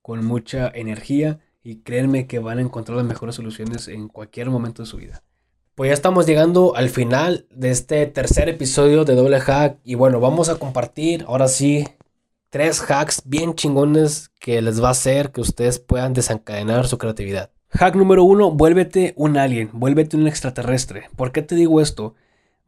con 0.02 0.24
mucha 0.24 0.68
energía 0.68 1.40
y 1.62 1.76
créanme 1.76 2.26
que 2.26 2.38
van 2.38 2.58
a 2.58 2.62
encontrar 2.62 2.96
las 2.96 3.06
mejores 3.06 3.34
soluciones 3.34 3.88
en 3.88 4.08
cualquier 4.08 4.50
momento 4.50 4.82
de 4.82 4.88
su 4.88 4.96
vida. 4.96 5.22
Pues 5.74 5.88
ya 5.88 5.94
estamos 5.94 6.26
llegando 6.26 6.76
al 6.76 6.90
final 6.90 7.46
de 7.50 7.70
este 7.70 8.06
tercer 8.06 8.48
episodio 8.48 9.04
de 9.04 9.14
Doble 9.14 9.40
Hack 9.40 9.78
y 9.84 9.94
bueno, 9.94 10.20
vamos 10.20 10.48
a 10.48 10.56
compartir 10.56 11.24
ahora 11.26 11.48
sí 11.48 11.86
tres 12.50 12.82
hacks 12.82 13.22
bien 13.24 13.54
chingones 13.54 14.30
que 14.40 14.60
les 14.60 14.82
va 14.82 14.88
a 14.88 14.92
hacer 14.92 15.30
que 15.30 15.40
ustedes 15.40 15.78
puedan 15.78 16.12
desencadenar 16.12 16.86
su 16.86 16.98
creatividad. 16.98 17.50
Hack 17.70 17.94
número 17.94 18.24
uno, 18.24 18.50
vuélvete 18.50 19.14
un 19.16 19.36
alien, 19.36 19.70
vuélvete 19.72 20.16
un 20.16 20.26
extraterrestre. 20.26 21.08
¿Por 21.16 21.30
qué 21.32 21.40
te 21.42 21.54
digo 21.54 21.80
esto? 21.80 22.14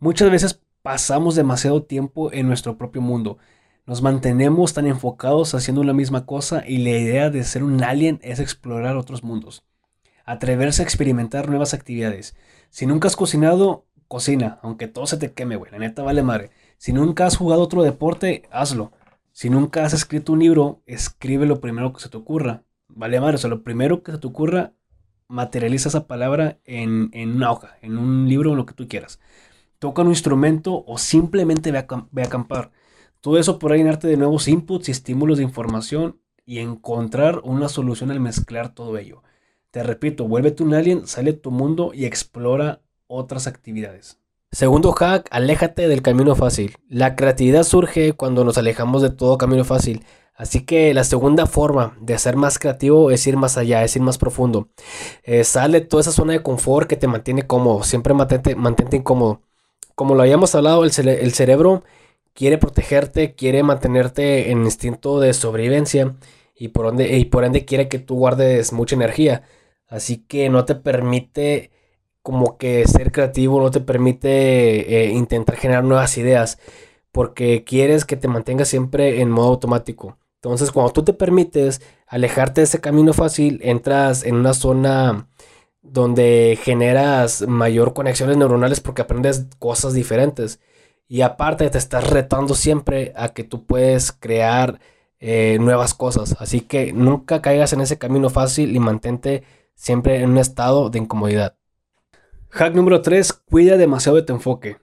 Muchas 0.02 0.32
veces 0.32 0.60
pasamos 0.82 1.36
demasiado 1.36 1.84
tiempo 1.84 2.32
en 2.32 2.48
nuestro 2.48 2.76
propio 2.76 3.00
mundo. 3.00 3.38
Nos 3.86 4.02
mantenemos 4.02 4.74
tan 4.74 4.88
enfocados 4.88 5.54
haciendo 5.54 5.84
la 5.84 5.92
misma 5.92 6.26
cosa 6.26 6.64
y 6.66 6.78
la 6.78 6.90
idea 6.90 7.30
de 7.30 7.44
ser 7.44 7.62
un 7.62 7.84
alien 7.84 8.18
es 8.20 8.40
explorar 8.40 8.96
otros 8.96 9.22
mundos. 9.22 9.62
Atreverse 10.24 10.82
a 10.82 10.84
experimentar 10.84 11.48
nuevas 11.48 11.72
actividades. 11.72 12.34
Si 12.68 12.84
nunca 12.84 13.06
has 13.06 13.14
cocinado, 13.14 13.86
cocina, 14.08 14.58
aunque 14.62 14.88
todo 14.88 15.06
se 15.06 15.18
te 15.18 15.34
queme, 15.34 15.54
güey. 15.54 15.70
La 15.70 15.78
neta 15.78 16.02
vale 16.02 16.24
madre. 16.24 16.50
Si 16.78 16.92
nunca 16.92 17.26
has 17.26 17.36
jugado 17.36 17.62
otro 17.62 17.84
deporte, 17.84 18.42
hazlo. 18.50 18.90
Si 19.30 19.50
nunca 19.50 19.84
has 19.84 19.92
escrito 19.92 20.32
un 20.32 20.40
libro, 20.40 20.82
escribe 20.84 21.46
lo 21.46 21.60
primero 21.60 21.92
que 21.92 22.00
se 22.00 22.08
te 22.08 22.16
ocurra. 22.16 22.64
Vale 22.88 23.20
madre, 23.20 23.36
o 23.36 23.38
sea, 23.38 23.50
lo 23.50 23.62
primero 23.62 24.02
que 24.02 24.10
se 24.10 24.18
te 24.18 24.26
ocurra, 24.26 24.72
materializa 25.28 25.90
esa 25.90 26.08
palabra 26.08 26.58
en, 26.64 27.10
en 27.12 27.36
una 27.36 27.52
hoja, 27.52 27.76
en 27.82 27.98
un 27.98 28.28
libro 28.28 28.50
o 28.50 28.56
lo 28.56 28.66
que 28.66 28.74
tú 28.74 28.88
quieras 28.88 29.20
toca 29.82 30.02
un 30.02 30.10
instrumento 30.10 30.84
o 30.86 30.96
simplemente 30.96 31.72
ve 31.72 31.78
a, 31.78 32.24
acampar. 32.24 32.70
Todo 33.20 33.36
eso 33.36 33.58
podrá 33.58 33.76
llenarte 33.76 34.06
de 34.06 34.16
nuevos 34.16 34.46
inputs 34.46 34.88
y 34.88 34.92
estímulos 34.92 35.38
de 35.38 35.44
información 35.44 36.20
y 36.46 36.60
encontrar 36.60 37.40
una 37.42 37.68
solución 37.68 38.12
al 38.12 38.20
mezclar 38.20 38.76
todo 38.76 38.96
ello. 38.96 39.24
Te 39.72 39.82
repito, 39.82 40.28
vuélvete 40.28 40.62
un 40.62 40.74
alien, 40.74 41.08
sale 41.08 41.32
de 41.32 41.38
tu 41.38 41.50
mundo 41.50 41.90
y 41.92 42.04
explora 42.04 42.80
otras 43.08 43.48
actividades. 43.48 44.20
Segundo 44.52 44.92
hack, 44.92 45.26
aléjate 45.32 45.88
del 45.88 46.00
camino 46.00 46.36
fácil. 46.36 46.76
La 46.88 47.16
creatividad 47.16 47.64
surge 47.64 48.12
cuando 48.12 48.44
nos 48.44 48.58
alejamos 48.58 49.02
de 49.02 49.10
todo 49.10 49.36
camino 49.36 49.64
fácil. 49.64 50.04
Así 50.36 50.64
que 50.64 50.94
la 50.94 51.02
segunda 51.02 51.46
forma 51.46 51.96
de 52.00 52.16
ser 52.18 52.36
más 52.36 52.60
creativo 52.60 53.10
es 53.10 53.26
ir 53.26 53.36
más 53.36 53.58
allá, 53.58 53.82
es 53.82 53.96
ir 53.96 54.02
más 54.02 54.16
profundo. 54.16 54.68
Eh, 55.24 55.42
sale 55.42 55.80
toda 55.80 56.02
esa 56.02 56.12
zona 56.12 56.34
de 56.34 56.42
confort 56.44 56.88
que 56.88 56.96
te 56.96 57.08
mantiene 57.08 57.48
cómodo. 57.48 57.82
Siempre 57.82 58.14
mantente, 58.14 58.54
mantente 58.54 58.96
incómodo 58.96 59.40
como 59.94 60.14
lo 60.14 60.22
habíamos 60.22 60.54
hablado, 60.54 60.84
el, 60.84 60.92
cerebro 60.92 61.84
quiere 62.34 62.58
protegerte, 62.58 63.34
quiere 63.34 63.62
mantenerte 63.62 64.50
en 64.50 64.64
instinto 64.64 65.20
de 65.20 65.34
sobrevivencia 65.34 66.16
y 66.56 66.68
por, 66.68 66.86
ende, 66.88 67.16
y 67.18 67.24
por 67.26 67.44
ende 67.44 67.64
quiere 67.64 67.88
que 67.88 67.98
tú 67.98 68.16
guardes 68.16 68.72
mucha 68.72 68.96
energía. 68.96 69.42
Así 69.88 70.18
que 70.18 70.48
no 70.48 70.64
te 70.64 70.74
permite 70.74 71.70
como 72.22 72.56
que 72.56 72.86
ser 72.86 73.12
creativo, 73.12 73.60
no 73.60 73.70
te 73.70 73.80
permite 73.80 75.04
eh, 75.04 75.10
intentar 75.10 75.56
generar 75.56 75.84
nuevas 75.84 76.16
ideas, 76.18 76.58
porque 77.10 77.64
quieres 77.64 78.04
que 78.04 78.16
te 78.16 78.28
mantengas 78.28 78.68
siempre 78.68 79.20
en 79.20 79.30
modo 79.30 79.48
automático. 79.48 80.18
Entonces, 80.36 80.72
cuando 80.72 80.92
tú 80.92 81.04
te 81.04 81.12
permites 81.12 81.82
alejarte 82.06 82.62
de 82.62 82.64
ese 82.64 82.80
camino 82.80 83.12
fácil, 83.12 83.60
entras 83.62 84.24
en 84.24 84.36
una 84.36 84.54
zona 84.54 85.28
donde 85.82 86.58
generas 86.62 87.46
mayor 87.46 87.92
conexiones 87.92 88.36
neuronales 88.36 88.80
porque 88.80 89.02
aprendes 89.02 89.46
cosas 89.58 89.94
diferentes. 89.94 90.60
Y 91.08 91.20
aparte 91.20 91.68
te 91.68 91.78
estás 91.78 92.08
retando 92.08 92.54
siempre 92.54 93.12
a 93.16 93.30
que 93.30 93.44
tú 93.44 93.66
puedes 93.66 94.12
crear 94.12 94.80
eh, 95.20 95.58
nuevas 95.60 95.92
cosas. 95.92 96.36
Así 96.38 96.62
que 96.62 96.92
nunca 96.92 97.42
caigas 97.42 97.72
en 97.72 97.80
ese 97.80 97.98
camino 97.98 98.30
fácil 98.30 98.74
y 98.74 98.78
mantente 98.78 99.42
siempre 99.74 100.22
en 100.22 100.30
un 100.30 100.38
estado 100.38 100.88
de 100.88 101.00
incomodidad. 101.00 101.56
Hack 102.50 102.74
número 102.74 103.02
3. 103.02 103.32
Cuida 103.32 103.76
demasiado 103.76 104.16
de 104.16 104.22
tu 104.22 104.32
enfoque. 104.32 104.78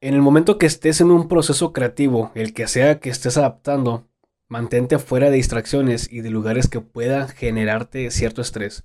En 0.00 0.14
el 0.14 0.22
momento 0.22 0.58
que 0.58 0.66
estés 0.66 1.00
en 1.00 1.10
un 1.10 1.28
proceso 1.28 1.72
creativo, 1.72 2.30
el 2.34 2.52
que 2.52 2.68
sea 2.68 3.00
que 3.00 3.10
estés 3.10 3.36
adaptando, 3.38 4.06
mantente 4.48 4.98
fuera 4.98 5.30
de 5.30 5.36
distracciones 5.36 6.10
y 6.12 6.20
de 6.20 6.30
lugares 6.30 6.68
que 6.68 6.80
puedan 6.80 7.28
generarte 7.28 8.10
cierto 8.10 8.42
estrés. 8.42 8.84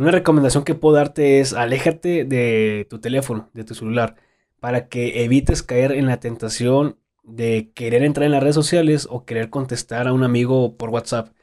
Una 0.00 0.12
recomendación 0.12 0.64
que 0.64 0.74
puedo 0.74 0.96
darte 0.96 1.40
es 1.40 1.52
aléjate 1.52 2.24
de 2.24 2.86
tu 2.88 3.00
teléfono, 3.00 3.50
de 3.52 3.64
tu 3.64 3.74
celular, 3.74 4.16
para 4.58 4.88
que 4.88 5.24
evites 5.24 5.62
caer 5.62 5.92
en 5.92 6.06
la 6.06 6.20
tentación 6.20 6.96
de 7.22 7.70
querer 7.74 8.02
entrar 8.02 8.24
en 8.24 8.32
las 8.32 8.42
redes 8.42 8.54
sociales 8.54 9.06
o 9.10 9.26
querer 9.26 9.50
contestar 9.50 10.08
a 10.08 10.14
un 10.14 10.24
amigo 10.24 10.78
por 10.78 10.88
WhatsApp. 10.88 11.34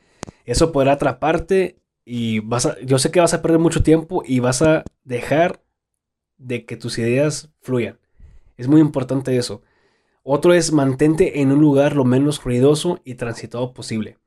Eso 0.44 0.72
podrá 0.72 0.94
atraparte 0.94 1.78
y 2.04 2.40
vas 2.40 2.66
a, 2.66 2.80
yo 2.80 2.98
sé 2.98 3.12
que 3.12 3.20
vas 3.20 3.36
a 3.36 3.44
perder 3.44 3.60
mucho 3.60 3.84
tiempo 3.84 4.24
y 4.26 4.40
vas 4.40 4.64
a 4.64 4.84
dejar 5.04 5.62
de 6.40 6.66
que 6.66 6.78
tus 6.78 6.98
ideas 6.98 7.52
fluyan. 7.62 8.00
Es 8.58 8.68
muy 8.68 8.82
importante 8.82 9.38
eso. 9.38 9.62
Otro 10.24 10.56
es 10.56 10.72
mantente 10.72 11.42
en 11.42 11.52
un 11.52 11.62
lugar 11.62 11.96
lo 11.96 12.06
menos 12.06 12.44
ruidoso 12.44 13.02
y 13.06 13.14
transitado 13.14 13.76
posible. 13.76 14.18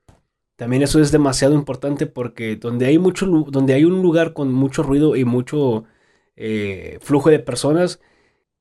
También 0.60 0.82
eso 0.82 1.00
es 1.00 1.10
demasiado 1.10 1.54
importante 1.54 2.04
porque 2.04 2.54
donde 2.56 2.84
hay, 2.84 2.98
mucho, 2.98 3.24
donde 3.24 3.72
hay 3.72 3.86
un 3.86 4.02
lugar 4.02 4.34
con 4.34 4.52
mucho 4.52 4.82
ruido 4.82 5.16
y 5.16 5.24
mucho 5.24 5.84
eh, 6.36 6.98
flujo 7.00 7.30
de 7.30 7.38
personas, 7.38 7.98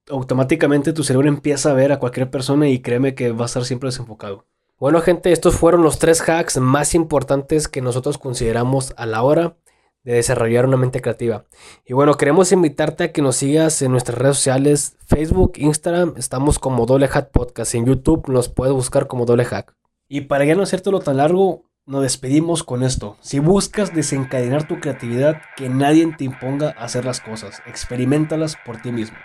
automáticamente 0.10 0.94
tu 0.94 1.04
cerebro 1.04 1.28
empieza 1.28 1.72
a 1.72 1.74
ver 1.74 1.92
a 1.92 2.00
cualquier 2.00 2.30
persona 2.32 2.70
y 2.70 2.80
créeme 2.80 3.16
que 3.16 3.34
va 3.34 3.44
a 3.44 3.48
estar 3.48 3.66
siempre 3.66 3.88
desenfocado. 3.90 4.46
Bueno 4.78 5.02
gente, 5.02 5.34
estos 5.34 5.58
fueron 5.58 5.84
los 5.84 6.00
tres 6.00 6.22
hacks 6.22 6.58
más 6.60 6.96
importantes 6.96 7.68
que 7.68 7.82
nosotros 7.82 8.18
consideramos 8.18 8.94
a 8.96 9.06
la 9.06 9.22
hora 9.22 9.58
de 10.06 10.14
desarrollar 10.14 10.68
una 10.68 10.78
mente 10.78 11.02
creativa. 11.02 11.48
Y 11.86 11.92
bueno, 11.92 12.14
queremos 12.14 12.54
invitarte 12.54 13.04
a 13.04 13.12
que 13.12 13.22
nos 13.22 13.36
sigas 13.36 13.82
en 13.82 13.92
nuestras 13.92 14.18
redes 14.18 14.38
sociales, 14.38 14.96
Facebook, 15.06 15.56
Instagram, 15.58 16.14
estamos 16.16 16.60
como 16.60 16.86
Doble 16.86 17.10
Hack 17.10 17.32
Podcast, 17.32 17.76
en 17.76 17.86
YouTube 17.86 18.30
nos 18.30 18.48
puedes 18.48 18.74
buscar 18.74 19.08
como 19.08 19.26
Doble 19.26 19.44
Hack. 19.44 19.76
Y 20.08 20.22
para 20.22 20.46
ya 20.46 20.56
no 20.56 20.64
hacértelo 20.64 21.02
tan 21.02 21.18
largo, 21.18 21.69
nos 21.90 22.04
despedimos 22.04 22.64
con 22.64 22.84
esto. 22.84 23.18
Si 23.20 23.40
buscas 23.40 23.96
desencadenar 23.96 24.68
tu 24.68 24.80
creatividad, 24.80 25.42
que 25.58 25.70
nadie 25.70 26.06
te 26.16 26.24
imponga 26.24 26.70
hacer 26.78 27.04
las 27.04 27.20
cosas. 27.20 27.64
Experimentalas 27.66 28.58
por 28.64 28.80
ti 28.80 28.92
mismo. 28.92 29.18